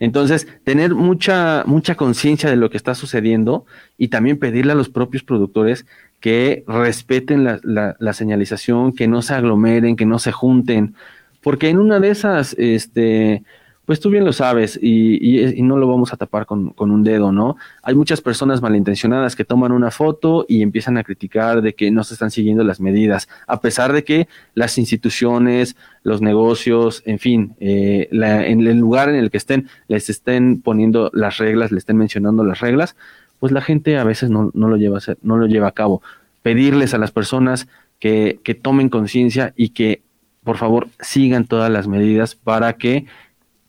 Entonces, 0.00 0.46
tener 0.64 0.94
mucha, 0.94 1.64
mucha 1.66 1.96
conciencia 1.96 2.48
de 2.48 2.56
lo 2.56 2.70
que 2.70 2.76
está 2.76 2.94
sucediendo 2.94 3.66
y 3.96 4.08
también 4.08 4.38
pedirle 4.38 4.72
a 4.72 4.76
los 4.76 4.88
propios 4.88 5.24
productores 5.24 5.86
que 6.20 6.64
respeten 6.66 7.44
la, 7.44 7.60
la, 7.98 8.12
señalización, 8.12 8.92
que 8.92 9.08
no 9.08 9.22
se 9.22 9.34
aglomeren, 9.34 9.96
que 9.96 10.06
no 10.06 10.18
se 10.18 10.32
junten, 10.32 10.94
porque 11.42 11.68
en 11.68 11.78
una 11.78 12.00
de 12.00 12.10
esas, 12.10 12.54
este, 12.58 13.44
pues 13.88 14.00
tú 14.00 14.10
bien 14.10 14.26
lo 14.26 14.34
sabes 14.34 14.78
y, 14.82 15.16
y, 15.16 15.60
y 15.60 15.62
no 15.62 15.78
lo 15.78 15.88
vamos 15.88 16.12
a 16.12 16.18
tapar 16.18 16.44
con, 16.44 16.74
con, 16.74 16.90
un 16.90 17.02
dedo, 17.02 17.32
¿no? 17.32 17.56
Hay 17.82 17.94
muchas 17.94 18.20
personas 18.20 18.60
malintencionadas 18.60 19.34
que 19.34 19.46
toman 19.46 19.72
una 19.72 19.90
foto 19.90 20.44
y 20.46 20.60
empiezan 20.60 20.98
a 20.98 21.04
criticar 21.04 21.62
de 21.62 21.72
que 21.72 21.90
no 21.90 22.04
se 22.04 22.12
están 22.12 22.30
siguiendo 22.30 22.62
las 22.64 22.80
medidas, 22.80 23.30
a 23.46 23.62
pesar 23.62 23.94
de 23.94 24.04
que 24.04 24.28
las 24.52 24.76
instituciones, 24.76 25.74
los 26.02 26.20
negocios, 26.20 27.02
en 27.06 27.18
fin, 27.18 27.54
eh, 27.60 28.08
la, 28.10 28.46
en 28.46 28.60
el 28.60 28.76
lugar 28.76 29.08
en 29.08 29.14
el 29.14 29.30
que 29.30 29.38
estén, 29.38 29.68
les 29.86 30.10
estén 30.10 30.60
poniendo 30.60 31.10
las 31.14 31.38
reglas, 31.38 31.72
les 31.72 31.78
estén 31.78 31.96
mencionando 31.96 32.44
las 32.44 32.60
reglas, 32.60 32.94
pues 33.40 33.52
la 33.52 33.62
gente 33.62 33.96
a 33.96 34.04
veces 34.04 34.28
no, 34.28 34.50
no 34.52 34.68
lo 34.68 34.76
lleva 34.76 34.98
a 34.98 35.14
no 35.22 35.38
lo 35.38 35.46
lleva 35.46 35.68
a 35.68 35.72
cabo. 35.72 36.02
Pedirles 36.42 36.92
a 36.92 36.98
las 36.98 37.10
personas 37.10 37.68
que, 38.00 38.38
que 38.44 38.54
tomen 38.54 38.90
conciencia 38.90 39.54
y 39.56 39.70
que 39.70 40.02
por 40.44 40.58
favor 40.58 40.88
sigan 41.00 41.46
todas 41.46 41.70
las 41.70 41.88
medidas 41.88 42.34
para 42.34 42.74
que 42.74 43.06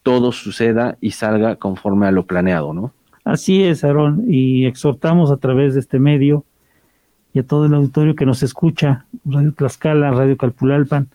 todo 0.09 0.31
suceda 0.31 0.97
y 1.01 1.11
salga 1.11 1.57
conforme 1.57 2.07
a 2.07 2.11
lo 2.11 2.25
planeado, 2.25 2.73
¿no? 2.73 2.91
Así 3.23 3.61
es, 3.61 3.83
Aarón, 3.83 4.23
y 4.27 4.65
exhortamos 4.65 5.29
a 5.29 5.37
través 5.37 5.75
de 5.75 5.81
este 5.81 5.99
medio 5.99 6.45
y 7.31 7.37
a 7.37 7.43
todo 7.45 7.67
el 7.67 7.75
auditorio 7.75 8.15
que 8.15 8.25
nos 8.25 8.41
escucha, 8.41 9.05
Radio 9.23 9.53
Tlaxcala, 9.53 10.09
Radio 10.09 10.35
Calpulalpan 10.35 11.09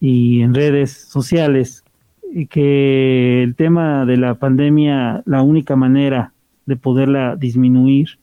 y 0.00 0.42
en 0.42 0.54
redes 0.54 0.90
sociales, 0.90 1.84
y 2.32 2.46
que 2.46 3.44
el 3.44 3.54
tema 3.54 4.04
de 4.06 4.16
la 4.16 4.34
pandemia, 4.34 5.22
la 5.24 5.42
única 5.42 5.76
manera 5.76 6.32
de 6.66 6.74
poderla 6.74 7.36
disminuir 7.36 8.18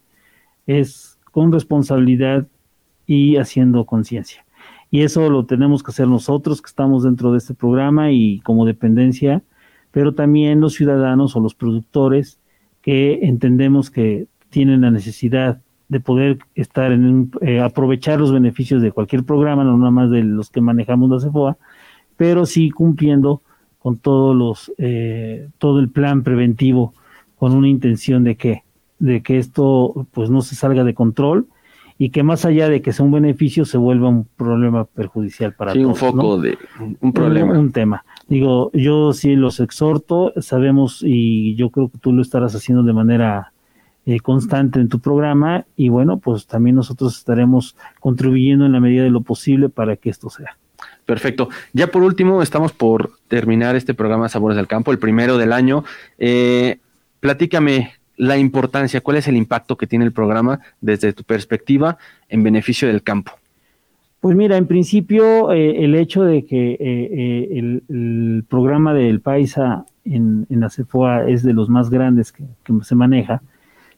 es 0.66 1.18
con 1.32 1.54
responsabilidad 1.54 2.46
y 3.06 3.38
haciendo 3.38 3.86
conciencia. 3.86 4.46
Y 4.92 5.04
eso 5.04 5.30
lo 5.30 5.46
tenemos 5.46 5.82
que 5.82 5.92
hacer 5.92 6.10
nosotros 6.10 6.62
que 6.62 6.68
estamos 6.68 7.04
dentro 7.04 7.32
de 7.32 7.38
este 7.38 7.54
programa 7.54 8.12
y 8.12 8.42
como 8.42 8.66
dependencia 8.66 9.44
pero 9.92 10.14
también 10.14 10.62
los 10.62 10.74
ciudadanos 10.74 11.36
o 11.36 11.40
los 11.40 11.56
productores 11.56 12.40
que 12.82 13.20
entendemos 13.24 13.90
que 13.90 14.28
tienen 14.50 14.82
la 14.82 14.92
necesidad 14.92 15.62
de 15.90 16.00
poder 16.00 16.40
estar 16.56 16.92
en 16.92 17.06
un, 17.06 17.32
eh, 17.42 17.60
aprovechar 17.62 18.20
los 18.20 18.32
beneficios 18.32 18.82
de 18.82 18.92
cualquier 18.92 19.24
programa, 19.24 19.64
no 19.64 19.78
nada 19.78 19.92
más 19.92 20.12
de 20.12 20.24
los 20.24 20.50
que 20.50 20.62
manejamos 20.62 21.10
la 21.10 21.20
CEFOA, 21.20 21.58
pero 22.18 22.46
sí 22.46 22.70
cumpliendo 22.70 23.42
con 23.80 23.98
todos 23.98 24.36
los 24.36 24.74
eh, 24.78 25.50
todo 25.58 25.80
el 25.80 25.90
plan 25.90 26.24
preventivo 26.24 26.94
con 27.38 27.54
una 27.54 27.70
intención 27.70 28.24
de 28.24 28.36
que 28.36 28.64
de 29.00 29.22
que 29.22 29.38
esto 29.38 30.08
pues 30.12 30.30
no 30.30 30.42
se 30.42 30.56
salga 30.56 30.84
de 30.84 30.94
control 30.94 31.48
y 31.98 32.10
que 32.10 32.24
más 32.24 32.46
allá 32.46 32.70
de 32.70 32.82
que 32.82 32.94
sea 32.94 33.06
un 33.06 33.12
beneficio 33.12 33.66
se 33.66 33.78
vuelva 33.78 34.10
un 34.10 34.26
problema 34.26 34.86
perjudicial 34.86 35.54
para 35.54 35.74
sí, 35.74 35.82
todos. 35.82 35.94
un 35.94 35.96
foco 35.96 36.24
¿no? 36.24 36.38
de 36.38 36.58
un 37.02 37.14
problema. 37.14 37.54
Un, 37.54 37.58
un, 37.58 37.72
tema. 37.72 38.06
Digo, 38.28 38.72
yo 38.74 39.14
sí 39.14 39.36
los 39.36 39.60
exhorto, 39.60 40.34
sabemos 40.42 41.02
y 41.04 41.56
yo 41.56 41.70
creo 41.70 41.90
que 41.90 41.98
tú 41.98 42.14
lo 42.14 42.22
estarás 42.22 42.56
haciendo 42.56 42.84
de 42.84 42.94
manera 42.94 43.52
eh, 44.10 44.22
constante 44.22 44.80
en 44.80 44.88
tu 44.88 45.02
programa 45.02 45.66
y 45.76 45.90
bueno, 45.90 46.18
pues 46.20 46.48
también 46.48 46.78
nosotros 46.78 47.18
estaremos 47.18 47.76
contribuyendo 48.00 48.66
en 48.66 48.72
la 48.72 48.80
medida 48.80 49.04
de 49.04 49.10
lo 49.10 49.20
posible 49.20 49.68
para 49.68 49.98
que 49.98 50.10
esto 50.10 50.30
sea. 50.30 50.56
Perfecto. 51.06 51.50
Ya 51.74 51.88
por 51.88 52.04
último, 52.04 52.42
estamos 52.42 52.72
por 52.72 53.12
terminar 53.28 53.76
este 53.76 53.94
programa 53.94 54.30
Sabores 54.30 54.56
del 54.56 54.66
Campo, 54.66 54.94
el 54.94 55.00
primero 55.00 55.38
del 55.38 55.52
año. 55.52 55.84
Eh, 56.20 56.80
platícame 57.20 57.96
la 58.18 58.38
importancia, 58.38 59.02
cuál 59.02 59.18
es 59.18 59.28
el 59.28 59.38
impacto 59.38 59.78
que 59.78 59.88
tiene 59.88 60.04
el 60.04 60.12
programa 60.12 60.60
desde 60.82 61.14
tu 61.14 61.24
perspectiva 61.24 61.98
en 62.28 62.44
beneficio 62.44 62.88
del 62.88 63.04
campo. 63.04 63.32
Pues 64.20 64.36
mira, 64.36 64.58
en 64.58 64.66
principio 64.66 65.52
eh, 65.52 65.84
el 65.84 65.94
hecho 65.96 66.24
de 66.24 66.44
que 66.44 66.72
eh, 66.72 66.78
eh, 66.80 67.82
el, 67.88 68.44
programa 68.50 68.94
del 68.94 69.22
Paisa 69.22 69.86
en, 70.04 70.48
en, 70.50 70.60
la 70.60 70.70
CEFOA 70.70 71.30
es 71.30 71.44
de 71.44 71.54
los 71.54 71.70
más 71.70 71.90
grandes 71.92 72.32
que, 72.32 72.44
se 72.82 72.96
maneja, 72.96 73.44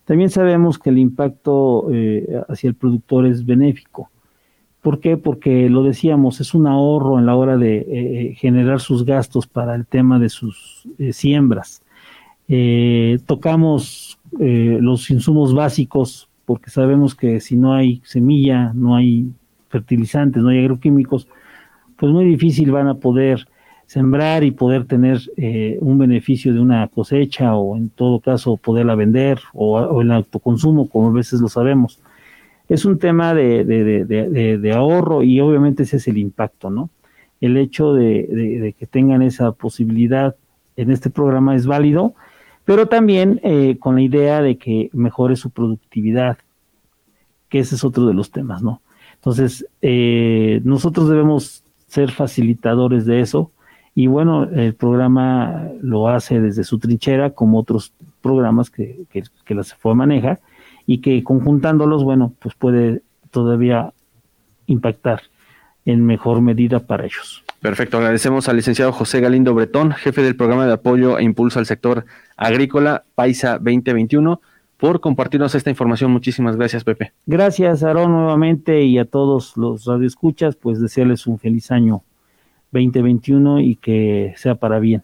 también 0.03 0.29
sabemos 0.29 0.77
que 0.77 0.89
el 0.89 0.97
impacto 0.97 1.87
hacia 2.47 2.67
el 2.67 2.73
productor 2.73 3.27
es 3.27 3.45
benéfico. 3.45 4.09
¿Por 4.81 4.99
qué? 4.99 5.17
Porque 5.17 5.69
lo 5.69 5.83
decíamos, 5.83 6.41
es 6.41 6.55
un 6.55 6.65
ahorro 6.65 7.19
en 7.19 7.27
la 7.27 7.35
hora 7.35 7.57
de 7.57 8.35
generar 8.39 8.79
sus 8.79 9.05
gastos 9.05 9.45
para 9.45 9.75
el 9.75 9.85
tema 9.85 10.17
de 10.17 10.29
sus 10.29 10.87
eh, 12.49 13.19
tocamos 13.25 14.17
los 14.31 15.09
insumos 15.09 15.53
básicos 15.53 16.29
porque 16.45 16.69
sabemos 16.69 17.15
que 17.15 17.39
si 17.39 17.55
no 17.55 17.73
hay 17.73 18.01
semilla, 18.03 18.71
no 18.73 18.95
hay 18.95 19.27
fertilizantes, 19.69 20.41
no 20.41 20.49
hay 20.49 20.59
agroquímicos, 20.59 21.27
pues 21.95 22.11
muy 22.11 22.25
difícil 22.25 22.71
van 22.71 22.87
a 22.87 22.95
poder 22.95 23.47
sembrar 23.85 24.43
y 24.43 24.51
poder 24.51 24.85
tener 24.85 25.19
eh, 25.35 25.77
un 25.81 25.97
beneficio 25.97 26.53
de 26.53 26.59
una 26.59 26.87
cosecha 26.87 27.55
o 27.55 27.75
en 27.75 27.89
todo 27.89 28.19
caso 28.19 28.55
poderla 28.55 28.93
vender 28.93 29.39
o, 29.53 29.79
o 29.79 30.01
el 30.01 30.11
autoconsumo, 30.11 30.87
como 30.89 31.09
a 31.09 31.11
veces 31.11 31.41
lo 31.41 31.49
sabemos. 31.49 31.99
Es 32.67 32.85
un 32.85 32.99
tema 32.99 33.33
de, 33.33 33.65
de, 33.65 34.73
ahorro 34.73 35.23
y 35.23 35.39
obviamente 35.39 35.83
ese 35.83 35.97
es 35.97 36.07
el 36.07 36.19
impacto, 36.19 36.69
¿no? 36.69 36.91
El 37.41 37.57
hecho 37.57 37.93
de, 37.93 38.75
que 38.77 38.85
tengan 38.85 39.23
esa 39.23 39.53
posibilidad 39.53 40.35
en 40.77 40.91
este 40.91 41.09
programa 41.09 41.55
es 41.55 41.65
válido, 41.65 42.13
pero 42.69 42.85
también 42.87 43.41
eh, 43.41 43.77
con 43.79 43.95
la 43.95 44.03
idea 44.03 44.43
de 44.43 44.59
que 44.59 44.91
mejore 44.93 45.35
su 45.35 45.49
productividad, 45.49 46.37
que 47.49 47.57
ese 47.57 47.73
es 47.73 47.83
otro 47.83 48.05
de 48.05 48.13
los 48.13 48.29
temas, 48.29 48.61
¿no? 48.61 48.83
Entonces, 49.15 49.65
eh, 49.81 50.61
nosotros 50.63 51.09
debemos 51.09 51.63
ser 51.87 52.11
facilitadores 52.11 53.07
de 53.07 53.21
eso 53.21 53.49
y 53.95 54.05
bueno, 54.05 54.43
el 54.43 54.75
programa 54.75 55.67
lo 55.81 56.09
hace 56.09 56.39
desde 56.39 56.63
su 56.63 56.77
trinchera 56.77 57.31
como 57.31 57.57
otros 57.57 57.91
programas 58.21 58.69
que, 58.69 58.99
que, 59.09 59.23
que 59.45 59.55
la 59.55 59.63
CEFOA 59.63 59.95
maneja 59.95 60.39
y 60.85 60.99
que 60.99 61.23
conjuntándolos, 61.23 62.03
bueno, 62.03 62.33
pues 62.37 62.53
puede 62.53 63.01
todavía 63.31 63.93
impactar 64.67 65.23
en 65.85 66.05
mejor 66.05 66.39
medida 66.41 66.79
para 66.79 67.05
ellos. 67.05 67.43
Perfecto, 67.61 67.97
agradecemos 67.97 68.47
al 68.47 68.55
licenciado 68.55 68.93
José 68.93 69.19
Galindo 69.19 69.53
Bretón, 69.53 69.91
jefe 69.91 70.21
del 70.21 70.37
programa 70.37 70.65
de 70.65 70.73
apoyo 70.73 71.19
e 71.19 71.23
impulso 71.23 71.59
al 71.59 71.65
sector 71.65 72.05
agrícola 72.37 73.03
Paisa 73.15 73.57
2021 73.57 74.39
por 74.77 75.01
compartirnos 75.01 75.53
esta 75.55 75.69
información. 75.69 76.09
Muchísimas 76.09 76.55
gracias, 76.55 76.85
Pepe. 76.85 77.11
Gracias, 77.25 77.83
Aarón, 77.83 78.13
nuevamente 78.13 78.83
y 78.83 78.97
a 78.97 79.03
todos 79.03 79.57
los 79.57 79.83
radioescuchas, 79.83 80.55
pues 80.55 80.79
desearles 80.79 81.27
un 81.27 81.37
feliz 81.37 81.69
año 81.69 82.03
2021 82.71 83.59
y 83.59 83.75
que 83.75 84.33
sea 84.37 84.55
para 84.55 84.79
bien. 84.79 85.03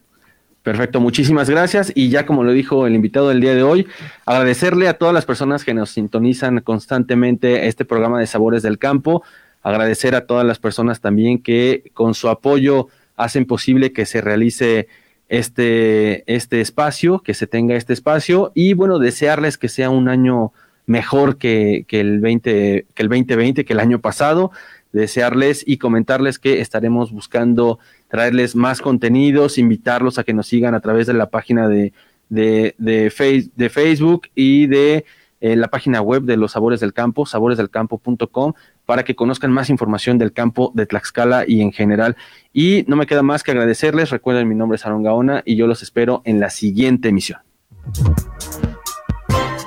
Perfecto, 0.63 0.99
muchísimas 0.99 1.49
gracias. 1.49 1.91
Y 1.93 2.09
ya 2.09 2.25
como 2.25 2.43
lo 2.43 2.51
dijo 2.51 2.88
el 2.88 2.95
invitado 2.95 3.29
del 3.29 3.41
día 3.41 3.53
de 3.53 3.63
hoy, 3.63 3.86
agradecerle 4.25 4.88
a 4.88 4.97
todas 4.97 5.13
las 5.13 5.25
personas 5.25 5.63
que 5.65 5.73
nos 5.73 5.91
sintonizan 5.91 6.61
constantemente 6.61 7.67
este 7.67 7.86
programa 7.86 8.19
de 8.19 8.27
Sabores 8.27 8.63
del 8.63 8.79
Campo. 8.79 9.23
Agradecer 9.66 10.13
a 10.13 10.28
todas 10.28 10.45
las 10.45 10.59
personas 10.59 11.01
también 11.01 11.41
que 11.41 11.89
con 11.95 12.13
su 12.13 12.30
apoyo 12.30 12.88
hacen 13.16 13.47
posible 13.47 13.93
que 13.93 14.05
se 14.05 14.22
realice 14.22 14.88
este, 15.28 16.24
este 16.32 16.61
espacio, 16.61 17.18
que 17.22 17.34
se 17.34 17.47
tenga 17.47 17.76
este 17.76 17.91
espacio 17.91 18.51
y 18.53 18.76
bueno, 18.76 18.99
desearles 18.99 19.57
que 19.57 19.68
sea 19.68 19.89
un 19.89 20.07
año 20.07 20.53
mejor 20.86 21.39
que, 21.39 21.84
que, 21.88 21.99
el 21.99 22.20
20, 22.20 22.86
que 22.93 23.01
el 23.01 23.09
2020, 23.09 23.66
que 23.66 23.74
el 23.74 23.80
año 23.80 23.99
pasado. 24.01 24.51
Desearles 24.91 25.63
y 25.66 25.78
comentarles 25.78 26.38
que 26.38 26.61
estaremos 26.61 27.11
buscando 27.11 27.80
traerles 28.07 28.55
más 28.55 28.82
contenidos, 28.82 29.57
invitarlos 29.57 30.20
a 30.20 30.24
que 30.24 30.36
nos 30.36 30.45
sigan 30.45 30.76
a 30.76 30.80
través 30.80 31.07
de 31.07 31.16
la 31.16 31.32
página 31.32 31.68
de, 31.68 31.91
de, 32.30 32.76
de, 32.78 33.49
de 33.55 33.70
Facebook 33.72 34.28
y 34.36 34.68
de 34.68 35.05
eh, 35.45 35.55
la 35.55 35.67
página 35.67 36.01
web 36.01 36.23
de 36.23 36.37
los 36.37 36.53
Sabores 36.53 36.79
del 36.79 36.91
Campo, 36.91 37.27
saboresdelcampo.com, 37.27 38.53
para 38.83 39.03
que 39.03 39.15
conozcan 39.15 39.51
más 39.51 39.69
información 39.69 40.17
del 40.17 40.33
campo 40.33 40.71
de 40.73 40.87
Tlaxcala 40.87 41.43
y 41.47 41.61
en 41.61 41.71
general. 41.71 42.17
Y 42.51 42.83
no 42.87 42.95
me 42.95 43.05
queda 43.05 43.21
más 43.21 43.43
que 43.43 43.51
agradecerles. 43.51 44.09
Recuerden, 44.09 44.47
mi 44.47 44.55
nombre 44.55 44.77
es 44.77 44.87
Aaron 44.87 45.03
Gaona 45.03 45.43
y 45.45 45.55
yo 45.55 45.67
los 45.67 45.83
espero 45.83 46.23
en 46.25 46.39
la 46.39 46.49
siguiente 46.49 47.09
emisión. 47.09 47.41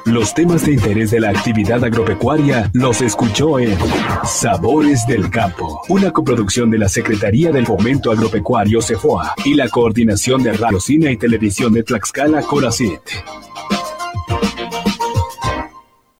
Los 0.04 0.34
temas 0.34 0.66
de 0.66 0.72
interés 0.72 1.12
de 1.12 1.20
la 1.20 1.30
actividad 1.30 1.84
agropecuaria 1.84 2.68
los 2.72 3.00
escuchó 3.00 3.60
en 3.60 3.78
Sabores 4.24 5.06
del 5.06 5.30
Campo, 5.30 5.82
una 5.90 6.10
coproducción 6.10 6.72
de 6.72 6.78
la 6.78 6.88
Secretaría 6.88 7.52
del 7.52 7.66
Fomento 7.66 8.10
Agropecuario 8.10 8.82
CEFOA 8.82 9.34
y 9.44 9.54
la 9.54 9.68
Coordinación 9.68 10.42
de 10.42 10.54
Radio, 10.54 10.80
Cine 10.80 11.12
y 11.12 11.16
Televisión 11.16 11.72
de 11.72 11.84
Tlaxcala, 11.84 12.42
Coracit. 12.42 12.98